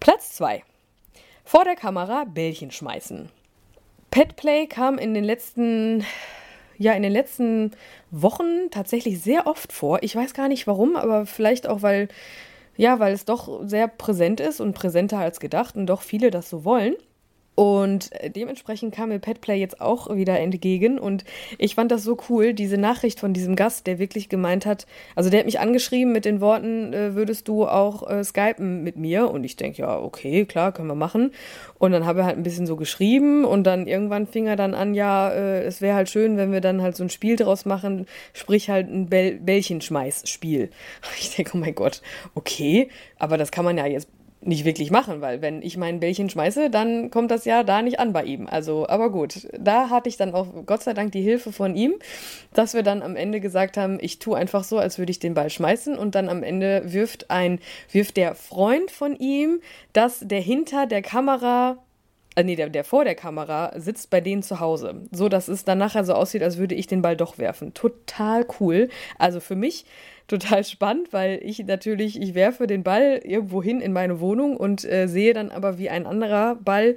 Platz 0.00 0.35
2. 0.37 0.62
Vor 1.44 1.65
der 1.65 1.76
Kamera 1.76 2.25
Bällchen 2.25 2.71
schmeißen. 2.71 3.31
Petplay 4.11 4.67
kam 4.67 4.97
in 4.97 5.12
den 5.12 5.25
letzten 5.25 6.04
ja 6.78 6.93
in 6.93 7.02
den 7.02 7.12
letzten 7.12 7.73
Wochen 8.11 8.71
tatsächlich 8.71 9.21
sehr 9.21 9.47
oft 9.47 9.73
vor. 9.73 10.02
Ich 10.02 10.14
weiß 10.16 10.35
gar 10.35 10.49
nicht 10.49 10.66
warum, 10.66 10.97
aber 10.97 11.26
vielleicht 11.26 11.66
auch, 11.69 11.83
weil, 11.83 12.09
ja, 12.76 12.99
weil 12.99 13.12
es 13.12 13.25
doch 13.25 13.66
sehr 13.66 13.88
präsent 13.88 14.40
ist 14.40 14.61
und 14.61 14.75
präsenter 14.75 15.19
als 15.19 15.40
gedacht 15.40 15.76
und 15.76 15.87
doch 15.87 16.02
viele 16.02 16.31
das 16.31 16.50
so 16.50 16.64
wollen. 16.64 16.97
Und 17.54 18.11
dementsprechend 18.34 18.94
kam 18.94 19.11
mir 19.11 19.20
Petplay 19.20 19.56
jetzt 19.56 19.80
auch 19.80 20.14
wieder 20.14 20.38
entgegen. 20.40 20.99
Und 20.99 21.25
ich 21.58 21.75
fand 21.75 21.92
das 21.92 22.02
so 22.02 22.16
cool, 22.28 22.52
diese 22.52 22.78
Nachricht 22.78 23.20
von 23.20 23.32
diesem 23.32 23.54
Gast, 23.54 23.87
der 23.87 23.99
wirklich 23.99 24.28
gemeint 24.28 24.66
hat, 24.66 24.87
also 25.14 25.30
der 25.30 25.40
hat 25.40 25.46
mich 25.46 25.61
angeschrieben 25.61 26.12
mit 26.12 26.25
den 26.25 26.40
Worten, 26.40 26.92
äh, 26.92 27.14
würdest 27.14 27.46
du 27.49 27.66
auch 27.66 28.08
äh, 28.11 28.25
skypen 28.25 28.82
mit 28.82 28.96
mir? 28.96 29.30
Und 29.30 29.44
ich 29.44 29.56
denke, 29.56 29.82
ja, 29.82 29.99
okay, 29.99 30.44
klar, 30.46 30.73
können 30.73 30.88
wir 30.88 30.94
machen. 30.94 31.32
Und 31.78 31.92
dann 31.92 32.06
habe 32.06 32.20
er 32.20 32.26
halt 32.26 32.37
ein 32.37 32.42
bisschen 32.42 32.66
so 32.66 32.76
geschrieben 32.76 33.44
und 33.44 33.64
dann 33.64 33.87
irgendwann 33.87 34.26
fing 34.26 34.46
er 34.46 34.56
dann 34.56 34.75
an, 34.75 34.94
ja, 34.94 35.30
äh, 35.30 35.62
es 35.62 35.80
wäre 35.80 35.94
halt 35.94 36.08
schön, 36.08 36.37
wenn 36.37 36.52
wir 36.52 36.61
dann 36.61 36.82
halt 36.82 36.96
so 36.96 37.04
ein 37.04 37.11
Spiel 37.11 37.37
draus 37.37 37.64
machen, 37.64 38.06
sprich 38.32 38.70
halt 38.70 38.88
ein 38.88 39.06
Bäll 39.08 39.38
Bällchenschmeiß-Spiel. 39.38 40.70
Ich 41.20 41.37
denke, 41.37 41.52
oh 41.54 41.58
mein 41.58 41.75
Gott, 41.75 42.02
okay, 42.34 42.88
aber 43.18 43.38
das 43.38 43.50
kann 43.50 43.64
man 43.64 43.78
ja 43.78 43.87
jetzt 43.87 44.08
nicht 44.46 44.64
wirklich 44.64 44.90
machen, 44.90 45.20
weil 45.20 45.42
wenn 45.42 45.62
ich 45.62 45.76
mein 45.76 46.00
Bällchen 46.00 46.30
schmeiße, 46.30 46.70
dann 46.70 47.10
kommt 47.10 47.30
das 47.30 47.44
ja 47.44 47.62
da 47.62 47.82
nicht 47.82 47.98
an 47.98 48.12
bei 48.12 48.24
ihm. 48.24 48.46
Also, 48.46 48.88
aber 48.88 49.10
gut, 49.10 49.48
da 49.58 49.90
hatte 49.90 50.08
ich 50.08 50.16
dann 50.16 50.34
auch 50.34 50.48
Gott 50.66 50.82
sei 50.82 50.94
Dank 50.94 51.12
die 51.12 51.22
Hilfe 51.22 51.52
von 51.52 51.74
ihm, 51.74 51.94
dass 52.52 52.74
wir 52.74 52.82
dann 52.82 53.02
am 53.02 53.16
Ende 53.16 53.40
gesagt 53.40 53.76
haben, 53.76 53.98
ich 54.00 54.18
tue 54.18 54.36
einfach 54.36 54.64
so, 54.64 54.78
als 54.78 54.98
würde 54.98 55.10
ich 55.10 55.18
den 55.18 55.34
Ball 55.34 55.50
schmeißen 55.50 55.96
und 55.96 56.14
dann 56.14 56.28
am 56.28 56.42
Ende 56.42 56.82
wirft 56.92 57.30
ein 57.30 57.58
wirft 57.90 58.16
der 58.16 58.34
Freund 58.34 58.90
von 58.90 59.16
ihm, 59.16 59.60
dass 59.92 60.20
der 60.20 60.40
hinter 60.40 60.86
der 60.86 61.02
Kamera 61.02 61.78
äh, 62.36 62.42
nee, 62.42 62.56
der, 62.56 62.68
der 62.68 62.84
vor 62.84 63.04
der 63.04 63.14
Kamera 63.14 63.72
sitzt 63.76 64.10
bei 64.10 64.20
denen 64.20 64.42
zu 64.42 64.60
Hause. 64.60 65.02
So, 65.12 65.28
dass 65.28 65.48
es 65.48 65.64
dann 65.64 65.78
nachher 65.78 66.04
so 66.04 66.14
aussieht, 66.14 66.42
als 66.42 66.58
würde 66.58 66.74
ich 66.74 66.86
den 66.86 67.02
Ball 67.02 67.16
doch 67.16 67.38
werfen. 67.38 67.74
Total 67.74 68.46
cool. 68.58 68.88
Also 69.18 69.40
für 69.40 69.54
mich 69.54 69.84
total 70.26 70.64
spannend, 70.64 71.12
weil 71.12 71.40
ich 71.43 71.64
natürlich, 71.66 72.21
ich 72.21 72.35
werfe 72.35 72.66
den 72.66 72.83
Ball 72.83 73.21
irgendwo 73.23 73.62
hin 73.62 73.81
in 73.81 73.93
meine 73.93 74.21
Wohnung 74.21 74.57
und 74.57 74.85
äh, 74.85 75.07
sehe 75.07 75.35
dann 75.35 75.50
aber, 75.50 75.78
wie 75.78 75.90
ein 75.90 76.07
anderer 76.07 76.57
Ball 76.57 76.97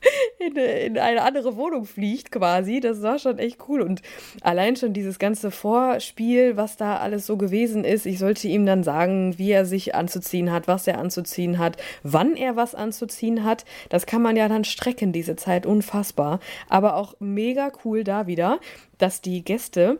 in, 0.38 0.56
in, 0.56 0.98
eine 0.98 1.22
andere 1.22 1.56
Wohnung 1.56 1.84
fliegt 1.84 2.30
quasi. 2.30 2.80
Das 2.80 3.02
war 3.02 3.18
schon 3.18 3.38
echt 3.38 3.58
cool. 3.68 3.80
Und 3.80 4.02
allein 4.42 4.76
schon 4.76 4.92
dieses 4.92 5.18
ganze 5.18 5.50
Vorspiel, 5.50 6.56
was 6.56 6.76
da 6.76 6.98
alles 6.98 7.26
so 7.26 7.36
gewesen 7.36 7.84
ist, 7.84 8.06
ich 8.06 8.18
sollte 8.18 8.48
ihm 8.48 8.66
dann 8.66 8.84
sagen, 8.84 9.38
wie 9.38 9.50
er 9.50 9.64
sich 9.64 9.94
anzuziehen 9.94 10.52
hat, 10.52 10.68
was 10.68 10.86
er 10.86 10.98
anzuziehen 10.98 11.58
hat, 11.58 11.76
wann 12.02 12.36
er 12.36 12.56
was 12.56 12.74
anzuziehen 12.74 13.44
hat. 13.44 13.64
Das 13.88 14.06
kann 14.06 14.22
man 14.22 14.36
ja 14.36 14.48
dann 14.48 14.64
strecken, 14.64 15.12
diese 15.12 15.36
Zeit, 15.36 15.66
unfassbar. 15.66 16.40
Aber 16.68 16.96
auch 16.96 17.14
mega 17.18 17.72
cool 17.84 18.04
da 18.04 18.26
wieder, 18.26 18.60
dass 18.98 19.20
die 19.20 19.44
Gäste 19.44 19.98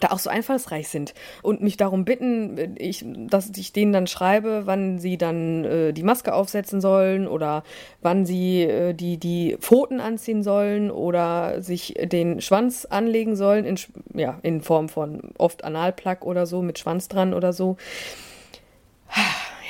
da 0.00 0.08
auch 0.08 0.18
so 0.18 0.30
einfallsreich 0.30 0.88
sind 0.88 1.14
und 1.42 1.62
mich 1.62 1.76
darum 1.76 2.04
bitten, 2.04 2.76
ich, 2.78 3.04
dass 3.06 3.50
ich 3.56 3.72
denen 3.72 3.92
dann 3.92 4.06
schreibe, 4.06 4.62
wann 4.64 4.98
sie 4.98 5.18
dann 5.18 5.64
äh, 5.64 5.92
die 5.92 6.02
Maske 6.02 6.34
aufsetzen 6.34 6.80
sollen 6.80 7.26
oder 7.26 7.62
wann 8.02 8.26
sie 8.26 8.62
äh, 8.62 8.94
die, 8.94 9.18
die 9.18 9.56
Pfoten 9.60 10.00
anziehen 10.00 10.42
sollen 10.42 10.90
oder 10.90 11.62
sich 11.62 11.94
den 12.00 12.40
Schwanz 12.40 12.84
anlegen 12.84 13.36
sollen, 13.36 13.64
in, 13.64 13.78
ja, 14.14 14.38
in 14.42 14.60
Form 14.60 14.88
von 14.88 15.32
oft 15.38 15.64
Analplug 15.64 16.24
oder 16.24 16.46
so, 16.46 16.62
mit 16.62 16.78
Schwanz 16.78 17.08
dran 17.08 17.34
oder 17.34 17.52
so 17.52 17.76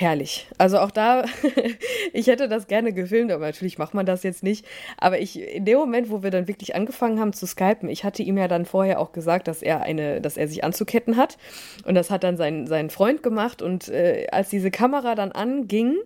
herrlich. 0.00 0.46
Also 0.58 0.78
auch 0.78 0.90
da, 0.90 1.24
ich 2.12 2.28
hätte 2.28 2.48
das 2.48 2.66
gerne 2.68 2.92
gefilmt, 2.92 3.32
aber 3.32 3.46
natürlich 3.46 3.78
macht 3.78 3.94
man 3.94 4.06
das 4.06 4.22
jetzt 4.22 4.42
nicht. 4.42 4.64
Aber 4.96 5.18
ich, 5.18 5.40
in 5.40 5.64
dem 5.64 5.78
Moment, 5.78 6.10
wo 6.10 6.22
wir 6.22 6.30
dann 6.30 6.46
wirklich 6.46 6.74
angefangen 6.74 7.18
haben 7.18 7.32
zu 7.32 7.46
skypen, 7.46 7.88
ich 7.88 8.04
hatte 8.04 8.22
ihm 8.22 8.38
ja 8.38 8.48
dann 8.48 8.64
vorher 8.64 9.00
auch 9.00 9.12
gesagt, 9.12 9.48
dass 9.48 9.62
er 9.62 9.82
eine, 9.82 10.20
dass 10.20 10.36
er 10.36 10.46
sich 10.46 10.62
anzuketten 10.62 11.16
hat. 11.16 11.36
Und 11.84 11.94
das 11.94 12.10
hat 12.10 12.22
dann 12.22 12.36
sein, 12.36 12.66
sein 12.66 12.90
Freund 12.90 13.22
gemacht. 13.22 13.60
Und 13.60 13.88
äh, 13.88 14.26
als 14.30 14.50
diese 14.50 14.70
Kamera 14.70 15.14
dann 15.14 15.32
anging, 15.32 15.96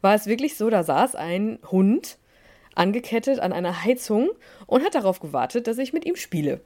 war 0.00 0.14
es 0.14 0.26
wirklich 0.26 0.56
so, 0.56 0.70
da 0.70 0.82
saß 0.82 1.14
ein 1.16 1.58
Hund 1.70 2.18
angekettet 2.74 3.40
an 3.40 3.52
einer 3.52 3.84
Heizung 3.84 4.30
und 4.66 4.84
hat 4.84 4.94
darauf 4.94 5.20
gewartet, 5.20 5.66
dass 5.66 5.78
ich 5.78 5.92
mit 5.92 6.04
ihm 6.04 6.16
spiele. 6.16 6.60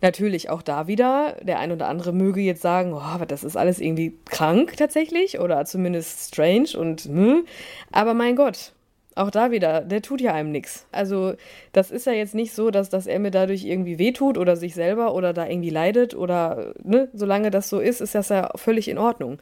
Natürlich 0.00 0.50
auch 0.50 0.62
da 0.62 0.86
wieder, 0.86 1.36
der 1.42 1.58
ein 1.58 1.72
oder 1.72 1.88
andere 1.88 2.12
möge 2.12 2.40
jetzt 2.40 2.62
sagen, 2.62 2.92
oh, 2.94 3.24
das 3.26 3.44
ist 3.44 3.56
alles 3.56 3.80
irgendwie 3.80 4.16
krank 4.26 4.76
tatsächlich 4.76 5.40
oder 5.40 5.64
zumindest 5.64 6.28
strange 6.28 6.78
und 6.78 7.02
hm. 7.02 7.44
aber 7.92 8.14
mein 8.14 8.36
Gott, 8.36 8.72
auch 9.16 9.30
da 9.30 9.50
wieder, 9.50 9.82
der 9.82 10.02
tut 10.02 10.20
ja 10.20 10.32
einem 10.32 10.50
nichts. 10.50 10.86
Also, 10.90 11.34
das 11.72 11.90
ist 11.90 12.06
ja 12.06 12.12
jetzt 12.12 12.34
nicht 12.34 12.52
so, 12.52 12.70
dass, 12.70 12.90
dass 12.90 13.06
er 13.06 13.18
mir 13.20 13.30
dadurch 13.30 13.64
irgendwie 13.64 13.98
wehtut 13.98 14.38
oder 14.38 14.56
sich 14.56 14.74
selber 14.74 15.14
oder 15.14 15.32
da 15.32 15.46
irgendwie 15.46 15.70
leidet 15.70 16.14
oder, 16.14 16.74
ne, 16.82 17.08
solange 17.12 17.50
das 17.50 17.68
so 17.68 17.78
ist, 17.78 18.00
ist 18.00 18.14
das 18.14 18.28
ja 18.30 18.50
völlig 18.56 18.88
in 18.88 18.98
Ordnung. 18.98 19.38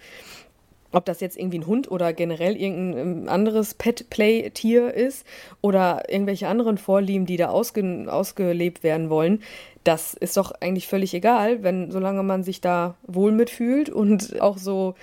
Ob 0.93 1.05
das 1.05 1.21
jetzt 1.21 1.39
irgendwie 1.39 1.59
ein 1.59 1.67
Hund 1.67 1.91
oder 1.91 2.13
generell 2.13 2.57
irgendein 2.57 3.23
ähm, 3.23 3.29
anderes 3.29 3.75
Pet-Play-Tier 3.75 4.93
ist 4.93 5.27
oder 5.61 6.03
irgendwelche 6.09 6.49
anderen 6.49 6.79
Vorlieben, 6.79 7.27
die 7.27 7.37
da 7.37 7.49
ausge 7.49 8.07
ausgelebt 8.09 8.83
werden 8.83 9.11
wollen, 9.11 9.43
das 9.85 10.15
ist 10.15 10.37
doch 10.37 10.53
eigentlich 10.61 10.87
völlig 10.87 11.15
egal, 11.15 11.63
wenn 11.63 11.91
solange 11.91 12.23
man 12.23 12.45
sich 12.45 12.61
da 12.61 12.95
wohl 13.07 13.33
mitfühlt 13.33 13.91
und 13.91 14.41
auch 14.41 14.59
so 14.59 14.95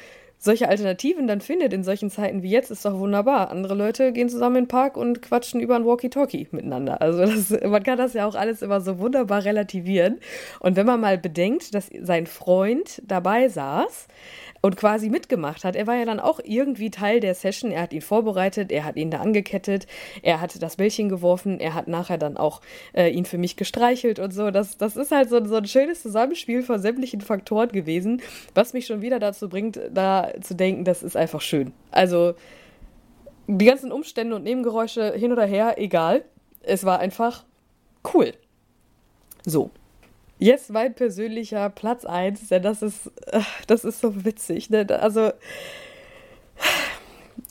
solche 0.42 0.70
Alternativen 0.70 1.28
dann 1.28 1.42
findet 1.42 1.74
in 1.74 1.84
solchen 1.84 2.10
Zeiten 2.10 2.42
wie 2.42 2.50
jetzt, 2.50 2.72
ist 2.72 2.86
doch 2.86 2.98
wunderbar. 2.98 3.52
Andere 3.52 3.76
Leute 3.76 4.14
gehen 4.14 4.30
zusammen 4.30 4.56
in 4.56 4.64
den 4.64 4.70
Park 4.70 4.96
und 4.96 5.22
quatschen 5.22 5.60
über 5.60 5.76
ein 5.76 5.86
Walkie-Talkie 5.86 6.48
miteinander. 6.52 7.02
Also 7.02 7.20
das, 7.20 7.50
man 7.70 7.84
kann 7.84 7.98
das 7.98 8.14
ja 8.14 8.26
auch 8.26 8.36
alles 8.36 8.62
immer 8.62 8.80
so 8.80 9.00
wunderbar 9.00 9.44
relativieren. 9.44 10.20
Und 10.62 10.78
wenn 10.78 10.86
man 10.86 11.02
mal 11.02 11.18
bedenkt, 11.18 11.76
dass 11.76 11.90
sein 12.02 12.26
Freund 12.26 13.02
dabei 13.06 13.50
saß, 13.50 14.08
und 14.62 14.78
quasi 14.78 15.10
mitgemacht 15.10 15.64
hat. 15.64 15.76
Er 15.76 15.88
war 15.88 15.96
ja 15.96 16.06
dann 16.06 16.20
auch 16.20 16.40
irgendwie 16.44 16.92
Teil 16.92 17.20
der 17.20 17.36
Session. 17.36 17.72
Er 17.72 17.84
hat 17.84 17.94
ihn 17.94 18.02
vorbereitet, 18.02 18.72
er 18.72 18.86
hat 18.86 18.96
ihn 18.98 19.12
da 19.12 19.20
angekettet, 19.20 19.88
er 20.22 20.42
hat 20.42 20.62
das 20.62 20.76
Bällchen 20.76 21.10
geworfen, 21.10 21.60
er 21.60 21.74
hat 21.74 21.88
nachher 21.88 22.18
dann 22.18 22.38
auch 22.38 22.62
äh, 22.94 23.10
ihn 23.10 23.26
für 23.26 23.38
mich 23.38 23.56
gestreichelt 23.56 24.20
und 24.20 24.34
so. 24.34 24.52
Das, 24.52 24.78
das 24.78 24.96
ist 24.96 25.12
halt 25.12 25.30
so, 25.30 25.44
so 25.46 25.56
ein 25.56 25.66
schönes 25.66 26.02
Zusammenspiel 26.02 26.64
von 26.64 26.80
sämtlichen 26.80 27.22
Faktoren 27.22 27.70
gewesen, 27.70 28.22
was 28.54 28.74
mich 28.74 28.86
schon 28.86 29.02
wieder 29.02 29.20
dazu 29.20 29.50
bringt, 29.50 29.80
da 29.92 30.32
zu 30.42 30.56
denken, 30.56 30.84
das 30.84 31.04
ist 31.04 31.16
einfach 31.16 31.42
schön. 31.42 31.74
Also 31.92 32.34
die 33.48 33.66
ganzen 33.66 33.92
Umstände 33.92 34.36
und 34.36 34.44
Nebengeräusche 34.44 35.14
hin 35.14 35.32
oder 35.32 35.46
her, 35.46 35.76
egal. 35.78 36.24
Es 36.62 36.84
war 36.84 37.00
einfach 37.00 37.46
cool. 38.14 38.34
So. 39.46 39.72
Jetzt 40.40 40.70
mein 40.70 40.96
persönlicher 40.96 41.70
Platz 41.70 42.06
1, 42.06 42.48
denn 42.48 42.64
das 42.64 42.82
ist, 42.82 43.12
äh, 43.28 43.42
das 43.68 43.84
ist 43.84 44.00
so 44.00 44.24
witzig. 44.24 44.70
Ne? 44.70 44.88
Also, 44.90 45.34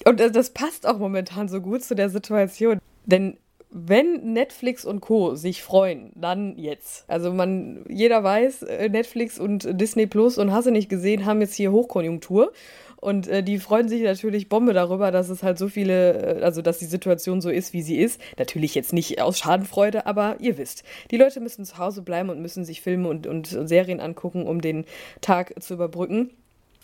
und 0.07 0.19
das 0.21 0.51
passt 0.51 0.87
auch 0.87 0.99
momentan 0.99 1.49
so 1.49 1.61
gut 1.61 1.85
zu 1.85 1.95
der 1.95 2.09
Situation. 2.09 2.81
Denn 3.05 3.37
wenn 3.71 4.33
Netflix 4.33 4.85
und 4.85 5.01
Co. 5.01 5.35
sich 5.35 5.63
freuen, 5.63 6.13
dann 6.15 6.57
jetzt. 6.57 7.05
Also 7.09 7.33
man, 7.33 7.85
jeder 7.89 8.25
weiß, 8.25 8.63
äh, 8.63 8.89
Netflix 8.89 9.39
und 9.39 9.69
Disney 9.81 10.07
Plus 10.07 10.39
und 10.39 10.53
Hasse 10.53 10.71
nicht 10.71 10.89
gesehen 10.89 11.27
haben 11.27 11.41
jetzt 11.41 11.55
hier 11.55 11.73
Hochkonjunktur. 11.73 12.53
Und 13.01 13.29
äh, 13.29 13.45
die 13.45 13.59
freuen 13.59 13.89
sich 13.89 14.03
natürlich 14.03 14.49
Bombe 14.49 14.73
darüber, 14.73 15.13
dass 15.13 15.29
es 15.29 15.43
halt 15.43 15.59
so 15.59 15.69
viele, 15.69 16.39
äh, 16.41 16.43
also 16.43 16.63
dass 16.63 16.79
die 16.79 16.87
Situation 16.87 17.41
so 17.41 17.51
ist, 17.51 17.73
wie 17.73 17.83
sie 17.83 17.99
ist. 17.99 18.21
Natürlich 18.39 18.75
jetzt 18.75 18.93
nicht 18.93 19.21
aus 19.21 19.39
Schadenfreude, 19.39 20.07
aber 20.07 20.37
ihr 20.41 20.59
wisst, 20.59 20.83
die 21.11 21.17
Leute 21.17 21.41
müssen 21.41 21.65
zu 21.65 21.79
Hause 21.79 22.03
bleiben 22.03 22.31
und 22.31 22.41
müssen 22.41 22.65
sich 22.65 22.81
Filme 22.81 23.09
und, 23.09 23.27
und 23.27 23.47
Serien 23.47 24.01
angucken, 24.01 24.47
um 24.47 24.61
den 24.61 24.85
Tag 25.21 25.63
zu 25.63 25.75
überbrücken. 25.75 26.31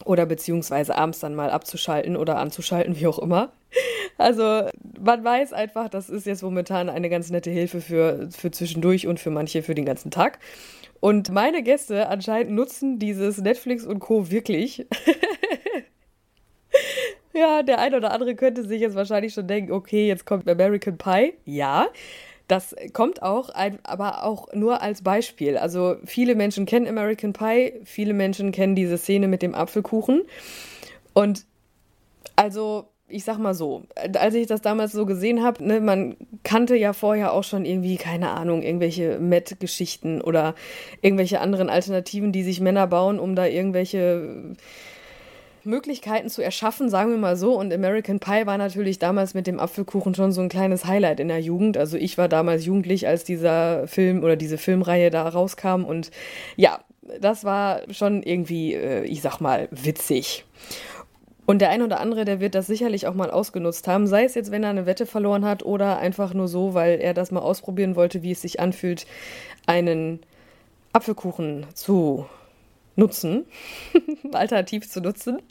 Oder 0.05 0.27
beziehungsweise 0.27 0.97
abends 0.97 1.21
dann 1.21 1.35
mal 1.35 1.51
abzuschalten 1.51 2.17
oder 2.17 2.39
anzuschalten, 2.39 2.97
wie 3.01 3.07
auch 3.07 3.19
immer. 3.19 3.53
Also 4.19 4.69
man 5.01 5.25
weiß 5.25 5.53
einfach, 5.53 5.89
das 5.89 6.09
ist 6.09 6.27
jetzt 6.27 6.43
momentan 6.43 6.89
eine 6.89 7.11
ganz 7.11 7.31
nette 7.31 7.51
Hilfe 7.51 7.81
für, 7.81 8.29
für 8.31 8.51
zwischendurch 8.51 9.07
und 9.07 9.19
für 9.19 9.31
manche 9.31 9.63
für 9.63 9.75
den 9.75 9.85
ganzen 9.85 10.11
Tag. 10.11 10.39
Und 11.01 11.31
meine 11.31 11.63
Gäste 11.63 12.09
anscheinend 12.09 12.53
nutzen 12.53 12.99
dieses 12.99 13.39
Netflix 13.39 13.85
und 13.85 13.99
Co. 13.99 14.31
wirklich. 14.31 14.87
Ja, 17.37 17.65
der 17.65 17.81
eine 17.81 17.97
oder 17.97 18.13
andere 18.13 18.37
könnte 18.37 18.63
sich 18.63 18.81
jetzt 18.81 18.95
wahrscheinlich 18.95 19.35
schon 19.35 19.49
denken, 19.49 19.73
okay, 19.73 20.07
jetzt 20.07 20.25
kommt 20.25 20.49
American 20.49 20.97
Pie. 20.97 21.35
Ja, 21.45 21.89
das 22.49 22.77
kommt 22.93 23.23
auch, 23.23 23.51
aber 23.85 24.25
auch 24.25 24.53
nur 24.53 24.83
als 24.83 25.03
Beispiel. 25.03 25.57
Also 25.57 25.97
viele 26.05 26.35
Menschen 26.35 26.67
kennen 26.67 26.87
American 26.87 27.33
Pie, 27.33 27.81
viele 27.85 28.13
Menschen 28.13 28.53
kennen 28.53 28.75
diese 28.75 28.99
Szene 28.99 29.29
mit 29.29 29.41
dem 29.41 29.55
Apfelkuchen. 29.55 30.23
Und 31.15 31.47
also, 32.37 32.89
ich 33.09 33.25
sag 33.25 33.39
mal 33.39 33.55
so, 33.55 33.85
als 34.15 34.35
ich 34.35 34.47
das 34.47 34.61
damals 34.61 34.93
so 34.93 35.07
gesehen 35.07 35.43
habe, 35.43 35.65
ne, 35.65 35.81
man 35.81 36.17
kannte 36.43 36.77
ja 36.77 36.93
vorher 36.93 37.33
auch 37.33 37.45
schon 37.45 37.65
irgendwie, 37.65 37.97
keine 37.97 38.31
Ahnung, 38.31 38.63
irgendwelche 38.63 39.19
Met-Geschichten 39.19 40.21
oder 40.21 40.55
irgendwelche 41.01 41.41
anderen 41.41 41.71
Alternativen, 41.71 42.33
die 42.33 42.43
sich 42.43 42.61
Männer 42.61 42.87
bauen, 42.87 43.19
um 43.19 43.37
da 43.37 43.47
irgendwelche 43.47 44.55
Möglichkeiten 45.67 46.29
zu 46.29 46.43
erschaffen, 46.43 46.89
sagen 46.89 47.11
wir 47.11 47.19
mal 47.19 47.37
so. 47.37 47.59
Und 47.59 47.73
American 47.73 48.21
Pie 48.21 48.47
war 48.47 48.59
natürlich 48.59 48.99
damals 48.99 49.35
mit 49.35 49.47
dem 49.47 49.61
Apfelkuchen 49.61 50.15
schon 50.15 50.33
so 50.33 50.41
ein 50.41 50.49
kleines 50.49 50.85
Highlight 50.85 51.21
in 51.21 51.29
der 51.29 51.41
Jugend. 51.41 51.77
Also 51.77 51.97
ich 51.97 52.19
war 52.19 52.29
damals 52.29 52.65
jugendlich, 52.65 53.07
als 53.07 53.25
dieser 53.25 53.87
Film 53.89 54.23
oder 54.23 54.37
diese 54.37 54.59
Filmreihe 54.59 55.11
da 55.11 55.29
rauskam. 55.29 55.85
Und 55.85 56.11
ja, 56.57 56.81
das 57.21 57.45
war 57.45 57.83
schon 57.91 58.23
irgendwie, 58.23 58.75
äh, 58.75 59.05
ich 59.05 59.23
sag 59.23 59.41
mal, 59.41 59.69
witzig. 59.71 60.45
Und 61.47 61.61
der 61.61 61.71
ein 61.71 61.83
oder 61.83 62.01
andere, 62.01 62.25
der 62.25 62.41
wird 62.41 62.55
das 62.55 62.67
sicherlich 62.67 63.07
auch 63.07 63.15
mal 63.15 63.31
ausgenutzt 63.31 63.87
haben, 63.87 64.07
sei 64.07 64.25
es 64.25 64.35
jetzt, 64.35 64.51
wenn 64.51 64.63
er 64.63 64.71
eine 64.71 64.87
Wette 64.87 65.05
verloren 65.05 65.45
hat 65.45 65.63
oder 65.63 65.99
einfach 65.99 66.33
nur 66.33 66.49
so, 66.49 66.73
weil 66.73 67.01
er 67.01 67.13
das 67.13 67.31
mal 67.31 67.41
ausprobieren 67.41 67.97
wollte, 67.97 68.23
wie 68.23 68.33
es 68.33 68.41
sich 68.41 68.61
anfühlt, 68.61 69.07
einen 69.67 70.21
Apfelkuchen 70.95 71.67
zu 71.75 72.27
nutzen, 72.97 73.45
alternativ 74.33 74.89
zu 74.89 75.01
nutzen. 75.01 75.43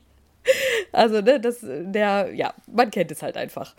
Also, 0.91 1.21
ne, 1.21 1.39
das, 1.39 1.57
der, 1.61 2.29
ja, 2.35 2.53
man 2.71 2.91
kennt 2.91 3.11
es 3.11 3.23
halt 3.23 3.35
einfach. 3.35 3.73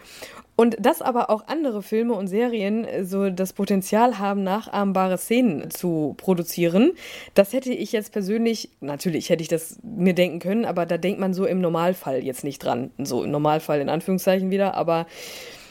Und 0.57 0.77
dass 0.85 1.01
aber 1.01 1.31
auch 1.31 1.47
andere 1.47 1.83
Filme 1.83 2.15
und 2.15 2.27
Serien 2.27 2.87
so 3.05 3.31
das 3.31 3.53
Potenzial 3.53 4.19
haben, 4.19 4.43
nachahmbare 4.43 5.17
Szenen 5.17 5.71
zu 5.71 6.15
produzieren, 6.17 6.93
das 7.35 7.53
hätte 7.53 7.73
ich 7.73 7.93
jetzt 7.93 8.13
persönlich, 8.13 8.71
natürlich 8.81 9.31
hätte 9.31 9.43
ich 9.43 9.49
das 9.49 9.79
mir 9.83 10.15
denken 10.15 10.41
können, 10.41 10.65
aber 10.65 10.87
da 10.87 10.99
denkt 10.99 11.21
man 11.21 11.35
so 11.35 11.47
im 11.47 11.61
Normalfall 11.61 12.25
jetzt 12.25 12.43
nicht 12.43 12.59
dran. 12.59 12.91
So 12.99 13.23
im 13.23 13.31
Normalfall 13.31 13.81
in 13.81 13.89
Anführungszeichen 13.89 14.51
wieder, 14.51 14.75
aber 14.75 15.07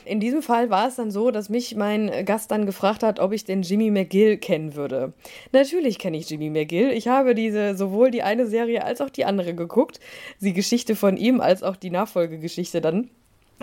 in 0.05 0.19
diesem 0.19 0.41
Fall 0.41 0.69
war 0.69 0.87
es 0.87 0.95
dann 0.95 1.11
so, 1.11 1.31
dass 1.31 1.49
mich 1.49 1.75
mein 1.75 2.25
Gast 2.25 2.51
dann 2.51 2.65
gefragt 2.65 3.03
hat, 3.03 3.19
ob 3.19 3.33
ich 3.33 3.45
den 3.45 3.61
Jimmy 3.61 3.91
McGill 3.91 4.37
kennen 4.37 4.75
würde. 4.75 5.13
Natürlich 5.51 5.99
kenne 5.99 6.17
ich 6.17 6.29
Jimmy 6.29 6.49
McGill. 6.49 6.91
Ich 6.91 7.07
habe 7.07 7.35
diese 7.35 7.75
sowohl 7.75 8.11
die 8.11 8.23
eine 8.23 8.47
Serie 8.47 8.83
als 8.83 9.01
auch 9.01 9.09
die 9.09 9.25
andere 9.25 9.53
geguckt. 9.53 9.99
Die 10.39 10.53
Geschichte 10.53 10.95
von 10.95 11.17
ihm 11.17 11.41
als 11.41 11.63
auch 11.63 11.75
die 11.75 11.89
Nachfolgegeschichte 11.89 12.81
dann. 12.81 13.09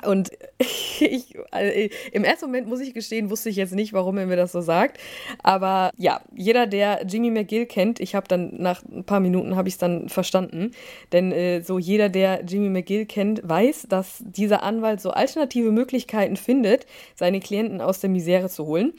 Und 0.06 0.30
ich, 1.00 1.36
also 1.50 1.90
im 2.12 2.24
ersten 2.24 2.46
Moment 2.46 2.68
muss 2.68 2.80
ich 2.80 2.94
gestehen, 2.94 3.30
wusste 3.30 3.48
ich 3.48 3.56
jetzt 3.56 3.74
nicht, 3.74 3.92
warum 3.92 4.18
er 4.18 4.26
mir 4.26 4.36
das 4.36 4.52
so 4.52 4.60
sagt. 4.60 4.98
Aber 5.42 5.90
ja, 5.96 6.20
jeder, 6.34 6.66
der 6.66 7.04
Jimmy 7.06 7.30
McGill 7.30 7.66
kennt, 7.66 8.00
ich 8.00 8.14
habe 8.14 8.28
dann 8.28 8.54
nach 8.58 8.82
ein 8.84 9.04
paar 9.04 9.20
Minuten 9.20 9.56
habe 9.56 9.68
ich 9.68 9.74
es 9.74 9.78
dann 9.78 10.08
verstanden. 10.08 10.72
Denn 11.12 11.32
äh, 11.32 11.62
so 11.62 11.78
jeder, 11.78 12.08
der 12.08 12.44
Jimmy 12.44 12.68
McGill 12.68 13.06
kennt, 13.06 13.40
weiß, 13.48 13.86
dass 13.88 14.18
dieser 14.20 14.62
Anwalt 14.62 15.00
so 15.00 15.10
alternative 15.10 15.70
Möglichkeiten 15.70 16.36
findet, 16.36 16.86
seine 17.14 17.40
Klienten 17.40 17.80
aus 17.80 18.00
der 18.00 18.10
Misere 18.10 18.48
zu 18.48 18.66
holen. 18.66 18.92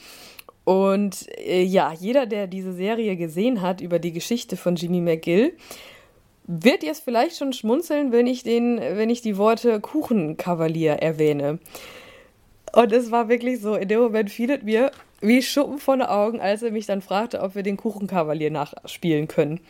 Und 0.64 1.28
äh, 1.40 1.64
ja, 1.64 1.92
jeder, 1.94 2.26
der 2.26 2.48
diese 2.48 2.74
Serie 2.74 3.16
gesehen 3.16 3.62
hat 3.62 3.82
über 3.82 4.00
die 4.00 4.12
Geschichte 4.12 4.58
von 4.58 4.76
Jimmy 4.76 5.02
McGill, 5.02 5.54
wird 6.52 6.84
jetzt 6.84 7.04
vielleicht 7.04 7.38
schon 7.38 7.54
schmunzeln, 7.54 8.12
wenn 8.12 8.28
ich 8.28 8.44
den, 8.44 8.78
wenn 8.78 9.10
ich 9.10 9.22
die 9.22 9.38
Worte 9.38 9.80
Kuchenkavalier 9.80 10.94
erwähne. 10.94 11.60
Und 12.74 12.92
es 12.92 13.10
war 13.10 13.30
wirklich 13.30 13.62
so, 13.62 13.76
in 13.76 13.88
dem 13.88 14.02
Moment 14.02 14.30
fiel 14.30 14.52
es 14.52 14.62
mir 14.62 14.92
wie 15.22 15.42
Schuppen 15.42 15.78
von 15.78 16.00
den 16.00 16.08
Augen, 16.10 16.42
als 16.42 16.62
er 16.62 16.72
mich 16.72 16.86
dann 16.86 17.02
fragte, 17.02 17.42
ob 17.42 17.56
wir 17.56 17.64
den 17.64 17.78
Kuchenkavalier 17.78 18.52
nachspielen 18.52 19.28
können. 19.28 19.62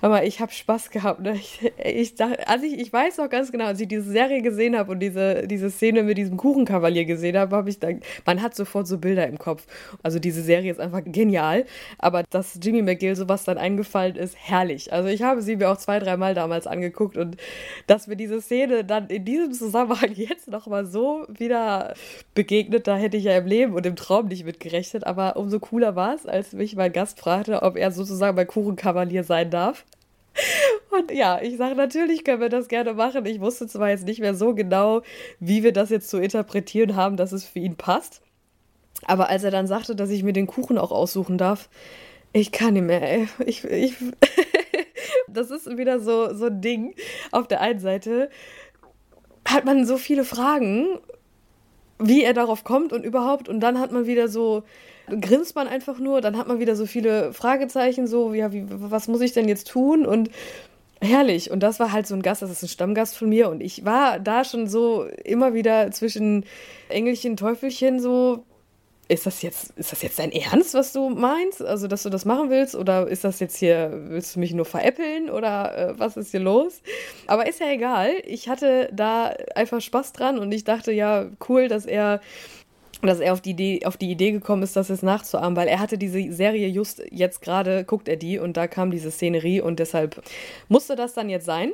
Aber 0.00 0.24
ich 0.24 0.40
habe 0.40 0.52
Spaß 0.52 0.90
gehabt. 0.90 1.20
Ne? 1.20 1.34
Ich, 1.34 1.72
ich, 1.82 2.14
dachte, 2.14 2.46
also 2.46 2.66
ich, 2.66 2.78
ich 2.78 2.92
weiß 2.92 3.18
noch 3.18 3.30
ganz 3.30 3.50
genau, 3.50 3.64
als 3.66 3.80
ich 3.80 3.88
diese 3.88 4.10
Serie 4.10 4.42
gesehen 4.42 4.76
habe 4.76 4.92
und 4.92 5.00
diese, 5.00 5.46
diese 5.46 5.70
Szene 5.70 6.02
mit 6.02 6.18
diesem 6.18 6.36
Kuchenkavalier 6.36 7.04
gesehen 7.04 7.38
habe, 7.38 7.56
habe 7.56 7.70
ich 7.70 7.78
dann, 7.78 8.00
man 8.26 8.42
hat 8.42 8.54
sofort 8.54 8.86
so 8.86 8.98
Bilder 8.98 9.26
im 9.26 9.38
Kopf. 9.38 9.66
Also 10.02 10.18
diese 10.18 10.42
Serie 10.42 10.70
ist 10.70 10.80
einfach 10.80 11.02
genial. 11.04 11.64
Aber 11.98 12.22
dass 12.28 12.58
Jimmy 12.62 12.82
McGill 12.82 13.16
sowas 13.16 13.44
dann 13.44 13.56
eingefallen 13.56 14.16
ist, 14.16 14.36
herrlich. 14.38 14.92
Also 14.92 15.08
ich 15.08 15.22
habe 15.22 15.40
sie 15.40 15.56
mir 15.56 15.70
auch 15.70 15.78
zwei, 15.78 15.98
dreimal 16.00 16.34
damals 16.34 16.66
angeguckt 16.66 17.16
und 17.16 17.36
dass 17.86 18.06
mir 18.06 18.16
diese 18.16 18.42
Szene 18.42 18.84
dann 18.84 19.06
in 19.08 19.24
diesem 19.24 19.52
Zusammenhang 19.52 20.12
jetzt 20.14 20.48
nochmal 20.48 20.86
so 20.86 21.24
wieder 21.28 21.94
begegnet, 22.34 22.86
da 22.86 22.96
hätte 22.96 23.16
ich 23.16 23.24
ja 23.24 23.38
im 23.38 23.46
Leben 23.46 23.72
und 23.74 23.86
im 23.86 23.96
Traum 23.96 24.26
nicht 24.28 24.44
mit 24.44 24.60
gerechnet. 24.60 25.06
Aber 25.06 25.36
umso 25.36 25.60
cooler 25.60 25.96
war 25.96 26.14
es, 26.14 26.26
als 26.26 26.52
mich 26.52 26.76
mein 26.76 26.92
Gast 26.92 27.18
fragte, 27.18 27.62
ob 27.62 27.76
er 27.76 27.90
sozusagen 27.90 28.36
mein 28.36 28.46
Kuchenkavalier 28.46 29.24
sein 29.24 29.50
darf. 29.50 29.84
Und 30.90 31.10
ja, 31.10 31.40
ich 31.40 31.56
sage, 31.56 31.74
natürlich 31.74 32.24
können 32.24 32.40
wir 32.40 32.48
das 32.48 32.68
gerne 32.68 32.94
machen. 32.94 33.26
Ich 33.26 33.40
wusste 33.40 33.66
zwar 33.66 33.90
jetzt 33.90 34.06
nicht 34.06 34.20
mehr 34.20 34.34
so 34.34 34.54
genau, 34.54 35.02
wie 35.40 35.62
wir 35.62 35.72
das 35.72 35.90
jetzt 35.90 36.10
zu 36.10 36.18
interpretieren 36.18 36.96
haben, 36.96 37.16
dass 37.16 37.32
es 37.32 37.44
für 37.44 37.58
ihn 37.60 37.76
passt. 37.76 38.20
Aber 39.06 39.28
als 39.28 39.44
er 39.44 39.50
dann 39.50 39.66
sagte, 39.66 39.96
dass 39.96 40.10
ich 40.10 40.22
mir 40.22 40.32
den 40.32 40.46
Kuchen 40.46 40.78
auch 40.78 40.92
aussuchen 40.92 41.38
darf, 41.38 41.68
ich 42.32 42.52
kann 42.52 42.74
nicht 42.74 42.82
mehr, 42.84 43.02
ey. 43.02 43.28
Ich, 43.46 43.64
ich 43.64 43.94
das 45.28 45.50
ist 45.50 45.76
wieder 45.76 46.00
so, 46.00 46.34
so 46.34 46.46
ein 46.46 46.60
Ding. 46.60 46.94
Auf 47.30 47.46
der 47.46 47.60
einen 47.60 47.80
Seite 47.80 48.30
hat 49.46 49.64
man 49.64 49.86
so 49.86 49.98
viele 49.98 50.24
Fragen, 50.24 50.98
wie 51.98 52.22
er 52.22 52.34
darauf 52.34 52.64
kommt 52.64 52.92
und 52.92 53.04
überhaupt. 53.04 53.48
Und 53.48 53.60
dann 53.60 53.78
hat 53.78 53.92
man 53.92 54.06
wieder 54.06 54.28
so, 54.28 54.64
grinst 55.20 55.54
man 55.54 55.68
einfach 55.68 55.98
nur, 55.98 56.20
dann 56.20 56.36
hat 56.36 56.48
man 56.48 56.58
wieder 56.58 56.76
so 56.76 56.86
viele 56.86 57.32
Fragezeichen, 57.32 58.06
so, 58.06 58.32
ja, 58.34 58.52
wie, 58.52 58.64
was 58.68 59.08
muss 59.08 59.20
ich 59.20 59.32
denn 59.32 59.48
jetzt 59.48 59.68
tun? 59.68 60.06
Und 60.06 60.30
herrlich. 61.00 61.50
Und 61.50 61.62
das 61.62 61.80
war 61.80 61.92
halt 61.92 62.06
so 62.06 62.14
ein 62.14 62.22
Gast, 62.22 62.42
das 62.42 62.50
ist 62.50 62.62
ein 62.62 62.68
Stammgast 62.68 63.16
von 63.16 63.28
mir. 63.28 63.48
Und 63.50 63.62
ich 63.62 63.84
war 63.84 64.18
da 64.18 64.44
schon 64.44 64.66
so 64.66 65.04
immer 65.24 65.54
wieder 65.54 65.90
zwischen 65.90 66.44
Engelchen, 66.88 67.36
Teufelchen 67.36 68.00
so. 68.00 68.44
Ist 69.06 69.26
das 69.26 69.42
jetzt, 69.42 69.72
ist 69.76 69.92
das 69.92 70.00
jetzt 70.00 70.18
dein 70.18 70.32
Ernst, 70.32 70.72
was 70.72 70.94
du 70.94 71.10
meinst? 71.10 71.60
Also, 71.62 71.88
dass 71.88 72.04
du 72.04 72.08
das 72.08 72.24
machen 72.24 72.48
willst? 72.48 72.74
Oder 72.74 73.06
ist 73.06 73.22
das 73.22 73.38
jetzt 73.38 73.58
hier, 73.58 73.90
willst 74.08 74.34
du 74.34 74.40
mich 74.40 74.54
nur 74.54 74.64
veräppeln? 74.64 75.28
Oder 75.28 75.76
äh, 75.76 75.98
was 75.98 76.16
ist 76.16 76.30
hier 76.30 76.40
los? 76.40 76.80
Aber 77.26 77.46
ist 77.46 77.60
ja 77.60 77.70
egal. 77.70 78.12
Ich 78.24 78.48
hatte 78.48 78.88
da 78.94 79.34
einfach 79.54 79.82
Spaß 79.82 80.14
dran 80.14 80.38
und 80.38 80.52
ich 80.52 80.64
dachte, 80.64 80.90
ja, 80.90 81.26
cool, 81.50 81.68
dass 81.68 81.84
er 81.84 82.22
dass 83.06 83.20
er 83.20 83.32
auf 83.32 83.40
die, 83.40 83.50
Idee, 83.50 83.84
auf 83.84 83.96
die 83.96 84.10
Idee 84.10 84.32
gekommen 84.32 84.62
ist, 84.62 84.76
das 84.76 84.88
jetzt 84.88 85.02
nachzuahmen, 85.02 85.56
weil 85.56 85.68
er 85.68 85.80
hatte 85.80 85.98
diese 85.98 86.32
Serie 86.32 86.68
just 86.68 87.02
jetzt 87.10 87.42
gerade, 87.42 87.84
guckt 87.84 88.08
er 88.08 88.16
die 88.16 88.38
und 88.38 88.56
da 88.56 88.66
kam 88.66 88.90
diese 88.90 89.10
Szenerie 89.10 89.60
und 89.60 89.78
deshalb 89.78 90.22
musste 90.68 90.96
das 90.96 91.14
dann 91.14 91.28
jetzt 91.28 91.46
sein. 91.46 91.72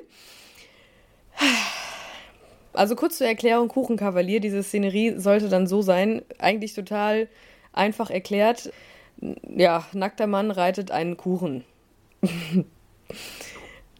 Also 2.72 2.94
kurz 2.94 3.18
zur 3.18 3.26
Erklärung, 3.26 3.68
Kuchenkavalier, 3.68 4.40
diese 4.40 4.62
Szenerie 4.62 5.14
sollte 5.18 5.48
dann 5.48 5.66
so 5.66 5.82
sein, 5.82 6.22
eigentlich 6.38 6.74
total 6.74 7.28
einfach 7.72 8.10
erklärt. 8.10 8.72
Ja, 9.54 9.84
nackter 9.92 10.26
Mann 10.26 10.50
reitet 10.50 10.90
einen 10.90 11.16
Kuchen. 11.16 11.64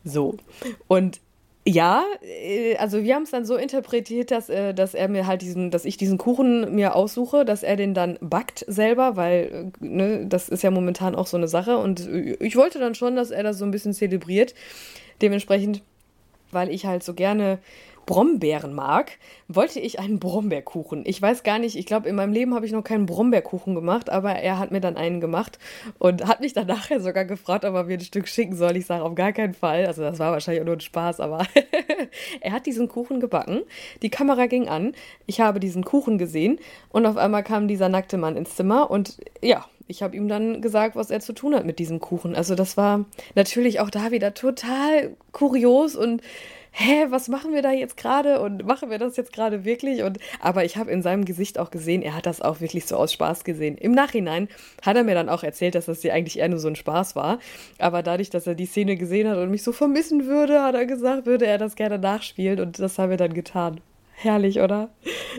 so. 0.05 0.37
Und 0.89 1.21
ja, 1.67 2.05
äh, 2.23 2.77
also 2.77 3.03
wir 3.05 3.15
haben 3.15 3.25
es 3.25 3.31
dann 3.31 3.45
so 3.45 3.57
interpretiert, 3.57 4.31
dass, 4.31 4.49
äh, 4.49 4.73
dass 4.73 4.95
er 4.95 5.09
mir 5.09 5.27
halt 5.27 5.43
diesen, 5.43 5.71
dass 5.71 5.85
ich 5.85 5.97
diesen 5.97 6.19
Kuchen 6.19 6.75
mir 6.75 6.95
aussuche, 6.95 7.45
dass 7.45 7.63
er 7.63 7.77
den 7.77 7.93
dann 7.93 8.19
backt 8.21 8.65
selber, 8.67 9.17
weil 9.17 9.73
äh, 9.81 9.85
ne, 9.85 10.27
das 10.27 10.49
ist 10.49 10.63
ja 10.63 10.71
momentan 10.71 11.15
auch 11.15 11.27
so 11.27 11.37
eine 11.37 11.49
Sache. 11.49 11.79
Und 11.79 12.09
ich 12.41 12.57
wollte 12.57 12.79
dann 12.79 12.95
schon, 12.95 13.15
dass 13.15 13.31
er 13.31 13.43
das 13.43 13.59
so 13.59 13.65
ein 13.65 13.71
bisschen 13.71 13.93
zelebriert. 13.93 14.55
Dementsprechend, 15.21 15.83
weil 16.51 16.71
ich 16.71 16.87
halt 16.87 17.03
so 17.03 17.13
gerne 17.15 17.59
Brombeeren 18.11 18.75
mag, 18.75 19.13
wollte 19.47 19.79
ich 19.79 20.01
einen 20.01 20.19
Brombeerkuchen. 20.19 21.05
Ich 21.07 21.23
weiß 21.23 21.45
gar 21.45 21.61
nicht, 21.61 21.77
ich 21.77 21.87
glaube, 21.87 22.09
in 22.09 22.17
meinem 22.17 22.33
Leben 22.33 22.57
habe 22.57 22.67
ich 22.67 22.73
noch 22.73 22.83
keinen 22.83 23.07
Brombeerkuchen 23.07 23.77
gemacht, 23.77 24.11
aber 24.11 24.33
er 24.33 24.59
hat 24.59 24.73
mir 24.73 24.81
dann 24.81 24.97
einen 24.97 25.21
gemacht 25.21 25.61
und 26.01 26.27
hat 26.27 26.41
mich 26.41 26.53
dann 26.53 26.67
nachher 26.67 27.01
sogar 27.01 27.25
gefragt, 27.25 27.65
ob 27.65 27.73
er 27.73 27.85
mir 27.85 27.99
ein 27.99 28.01
Stück 28.01 28.27
schicken 28.27 28.57
soll. 28.57 28.77
Ich 28.77 28.87
sage 28.87 29.05
auf 29.05 29.15
gar 29.15 29.33
keinen 29.33 29.55
Fall. 29.55 29.87
Also 29.87 30.03
das 30.03 30.19
war 30.19 30.33
wahrscheinlich 30.33 30.65
nur 30.65 30.75
ein 30.75 30.81
Spaß, 30.81 31.21
aber 31.21 31.47
er 32.41 32.51
hat 32.51 32.67
diesen 32.67 32.89
Kuchen 32.89 33.21
gebacken. 33.21 33.61
Die 34.03 34.11
Kamera 34.11 34.47
ging 34.47 34.69
an. 34.69 34.93
Ich 35.27 35.41
habe 35.41 35.61
diesen 35.61 35.85
Kuchen 35.85 36.19
gesehen 36.19 36.59
und 36.89 37.07
auf 37.07 37.17
einmal 37.17 37.45
kam 37.45 37.69
dieser 37.69 37.89
nackte 37.89 38.17
Mann 38.17 38.37
ins 38.37 38.57
Zimmer 38.57 38.91
und 38.91 39.19
ja, 39.41 39.67
ich 39.87 40.03
habe 40.03 40.17
ihm 40.17 40.27
dann 40.27 40.63
gesagt, 40.63 40.97
was 40.97 41.13
er 41.13 41.21
zu 41.21 41.33
tun 41.33 41.55
hat 41.55 41.65
mit 41.65 41.79
diesem 41.79 42.01
Kuchen. 42.01 42.35
Also 42.35 42.57
das 42.57 42.77
war 42.77 43.05
natürlich 43.37 43.79
auch 43.79 43.91
da 43.91 44.11
wieder 44.11 44.35
total 44.35 45.17
kurios 45.31 45.95
und 45.95 46.23
hä, 46.73 47.07
was 47.11 47.29
machen 47.29 47.53
wir 47.53 47.63
da 47.63 47.73
jetzt 47.73 47.97
gerade 47.97 48.41
und 48.41 48.65
machen 48.65 48.91
wir 48.91 48.99
das 48.99 49.17
jetzt 49.17 49.33
gerade 49.33 49.65
wirklich? 49.65 50.03
Und 50.03 50.19
aber 50.41 50.65
ich 50.65 50.77
habe 50.77 50.91
in 50.91 51.03
seinem 51.03 51.25
Gesicht 51.25 51.59
auch 51.59 51.71
gesehen, 51.71 52.03
er 52.03 52.15
hat 52.15 52.27
das 52.27 52.41
auch 52.41 52.61
wirklich 52.61 52.87
so 52.87 52.97
aus 52.97 53.13
Spaß 53.13 53.45
gesehen. 53.45 53.77
Im 53.79 53.93
Nachhinein 53.93 54.49
hat 54.83 54.97
er 54.97 55.05
mir 55.05 55.15
dann 55.15 55.29
auch 55.29 55.43
erzählt, 55.43 55.75
dass 55.75 55.87
das 55.87 56.03
ja 56.03 56.15
eigentlich 56.15 56.39
eher 56.39 56.49
nur 56.49 56.59
so 56.59 56.69
ein 56.69 56.77
Spaß 56.77 57.17
war. 57.17 57.39
Aber 57.79 58.03
dadurch, 58.03 58.31
dass 58.31 58.47
er 58.47 58.55
die 58.55 58.67
Szene 58.67 58.97
gesehen 58.97 59.29
hat 59.29 59.39
und 59.39 59.51
mich 59.51 59.63
so 59.63 59.73
vermissen 59.73 60.27
würde, 60.27 60.63
hat 60.63 60.75
er 60.75 60.87
gesagt, 60.87 61.27
würde 61.27 61.47
er 61.47 61.59
das 61.59 61.77
gerne 61.77 61.99
nachspielen 61.99 62.61
und 62.61 62.79
das 62.79 62.99
haben 62.99 63.11
wir 63.11 63.17
dann 63.17 63.35
getan. 63.35 63.81
Herrlich, 64.13 64.61
oder? 64.61 64.91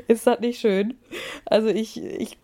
Ist 0.07 0.25
das 0.25 0.39
nicht 0.39 0.59
schön? 0.59 0.95
Also 1.45 1.67
ich, 1.67 2.01
ich 2.03 2.37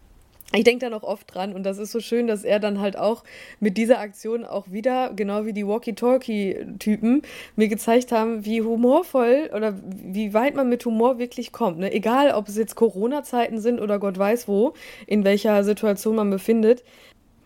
ich 0.53 0.63
denke 0.63 0.85
da 0.85 0.89
noch 0.89 1.03
oft 1.03 1.33
dran 1.33 1.53
und 1.53 1.63
das 1.63 1.77
ist 1.77 1.91
so 1.91 1.99
schön, 1.99 2.27
dass 2.27 2.45
er 2.45 2.59
dann 2.59 2.79
halt 2.79 2.97
auch 2.97 3.23
mit 3.59 3.77
dieser 3.77 3.99
Aktion 3.99 4.45
auch 4.45 4.71
wieder, 4.71 5.11
genau 5.13 5.45
wie 5.45 5.51
die 5.51 5.67
Walkie-Talkie-Typen, 5.67 7.21
mir 7.57 7.67
gezeigt 7.67 8.13
haben, 8.13 8.45
wie 8.45 8.61
humorvoll 8.61 9.49
oder 9.53 9.73
wie 9.83 10.33
weit 10.33 10.55
man 10.55 10.69
mit 10.69 10.85
Humor 10.85 11.19
wirklich 11.19 11.51
kommt. 11.51 11.79
Ne? 11.79 11.91
Egal, 11.91 12.31
ob 12.31 12.47
es 12.47 12.55
jetzt 12.55 12.75
Corona-Zeiten 12.75 13.59
sind 13.59 13.81
oder 13.81 13.99
Gott 13.99 14.17
weiß 14.17 14.47
wo, 14.47 14.73
in 15.05 15.25
welcher 15.25 15.65
Situation 15.65 16.15
man 16.15 16.29
befindet. 16.29 16.83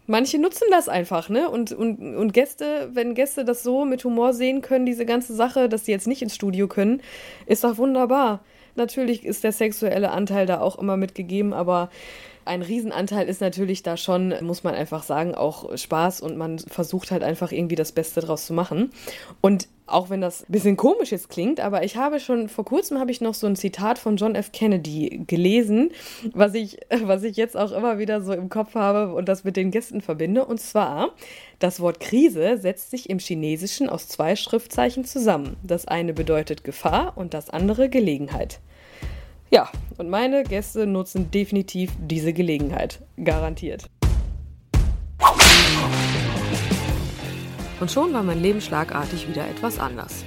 Manche 0.05 0.39
nutzen 0.39 0.67
das 0.71 0.89
einfach, 0.89 1.29
ne? 1.29 1.49
Und, 1.49 1.71
und, 1.71 2.15
und 2.17 2.33
Gäste, 2.33 2.89
wenn 2.93 3.15
Gäste 3.15 3.45
das 3.45 3.63
so 3.63 3.85
mit 3.85 4.03
Humor 4.03 4.33
sehen 4.33 4.61
können, 4.61 4.85
diese 4.85 5.05
ganze 5.05 5.33
Sache, 5.33 5.69
dass 5.69 5.85
sie 5.85 5.91
jetzt 5.91 6.07
nicht 6.07 6.21
ins 6.21 6.35
Studio 6.35 6.67
können, 6.67 7.01
ist 7.45 7.63
doch 7.63 7.77
wunderbar. 7.77 8.41
Natürlich 8.75 9.25
ist 9.25 9.43
der 9.43 9.51
sexuelle 9.51 10.11
Anteil 10.11 10.45
da 10.45 10.59
auch 10.59 10.77
immer 10.79 10.97
mitgegeben, 10.97 11.53
aber 11.53 11.89
ein 12.45 12.62
Riesenanteil 12.62 13.27
ist 13.27 13.41
natürlich 13.41 13.84
da 13.84 13.97
schon, 13.97 14.34
muss 14.41 14.63
man 14.63 14.73
einfach 14.73 15.04
sagen, 15.04 15.36
auch 15.36 15.77
Spaß 15.77 16.21
und 16.21 16.38
man 16.38 16.60
versucht 16.60 17.12
halt 17.12 17.23
einfach 17.23 17.51
irgendwie 17.51 17.75
das 17.75 17.91
Beste 17.91 18.21
draus 18.21 18.45
zu 18.45 18.54
machen. 18.54 18.91
Und 19.41 19.67
auch 19.86 20.10
wenn 20.10 20.21
das 20.21 20.43
ein 20.43 20.51
bisschen 20.51 20.77
komisch 20.77 21.12
jetzt 21.12 21.30
klingt, 21.30 21.60
aber 21.60 21.84
ich 21.84 21.97
habe 21.97 22.19
schon 22.19 22.49
vor 22.49 22.65
kurzem 22.65 22.99
habe 22.99 23.12
ich 23.12 23.21
noch 23.21 23.34
so 23.34 23.45
ein 23.47 23.56
Zitat 23.56 23.99
von 23.99 24.15
John 24.15 24.36
F. 24.36 24.51
Kennedy 24.51 25.23
gelesen, 25.27 25.91
was 26.34 26.54
ich, 26.54 26.77
was 27.04 27.23
ich 27.23 27.38
jetzt 27.38 27.58
auch 27.58 27.71
immer 27.71 27.99
wieder 27.99 28.21
so 28.21 28.34
im 28.34 28.49
Kopf 28.49 28.75
habe 28.75 29.13
und 29.13 29.27
das 29.27 29.43
mit 29.43 29.58
den 29.58 29.71
Gästen 29.71 30.01
verbinde. 30.01 30.45
Und 30.45 30.60
zwar, 30.60 31.10
das 31.60 31.80
Wort 31.80 31.99
Krise 31.99 32.58
setzt 32.58 32.91
sich 32.91 33.10
im 33.10 33.19
Chinesischen 33.19 33.89
aus 33.89 34.08
zwei 34.08 34.36
Schriftzeichen 34.36 35.06
zusammen. 35.06 35.58
Das 35.63 35.88
eine 35.88 36.13
bedeutet 36.13 36.63
Gefahr 36.63 37.13
und 37.15 37.34
das 37.34 37.49
andere 37.49 37.89
Gelegenheit. 37.89 38.60
Ja, 39.53 39.69
und 39.97 40.09
meine 40.09 40.43
Gäste 40.43 40.87
nutzen 40.87 41.29
definitiv 41.29 41.91
diese 41.99 42.31
Gelegenheit. 42.31 43.01
Garantiert. 43.21 43.85
Und 47.81 47.91
schon 47.91 48.13
war 48.13 48.23
mein 48.23 48.41
Leben 48.41 48.61
schlagartig 48.61 49.27
wieder 49.27 49.45
etwas 49.49 49.77
anders. 49.77 50.23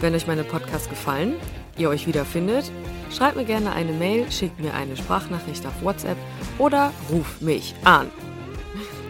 Wenn 0.00 0.14
euch 0.14 0.26
meine 0.26 0.44
Podcasts 0.44 0.88
gefallen, 0.88 1.34
ihr 1.76 1.90
euch 1.90 2.06
wiederfindet, 2.06 2.72
schreibt 3.10 3.36
mir 3.36 3.44
gerne 3.44 3.74
eine 3.74 3.92
Mail, 3.92 4.32
schickt 4.32 4.58
mir 4.60 4.72
eine 4.72 4.96
Sprachnachricht 4.96 5.66
auf 5.66 5.82
WhatsApp 5.82 6.16
oder 6.56 6.90
ruft 7.10 7.42
mich 7.42 7.74
an. 7.84 8.10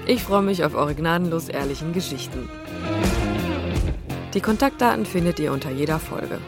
Ich 0.05 0.25
freue 0.25 0.43
mich 0.43 0.65
auf 0.65 0.75
eure 0.75 0.97
gnadenlos 0.97 1.49
ehrlichen 1.49 1.93
Geschichten. 1.93 2.49
Die 4.35 4.41
Kontaktdaten 4.41 5.07
findet 5.07 5.39
ihr 5.39 5.53
unter 5.53 5.71
jeder 5.71 6.01
Folge. 6.01 6.41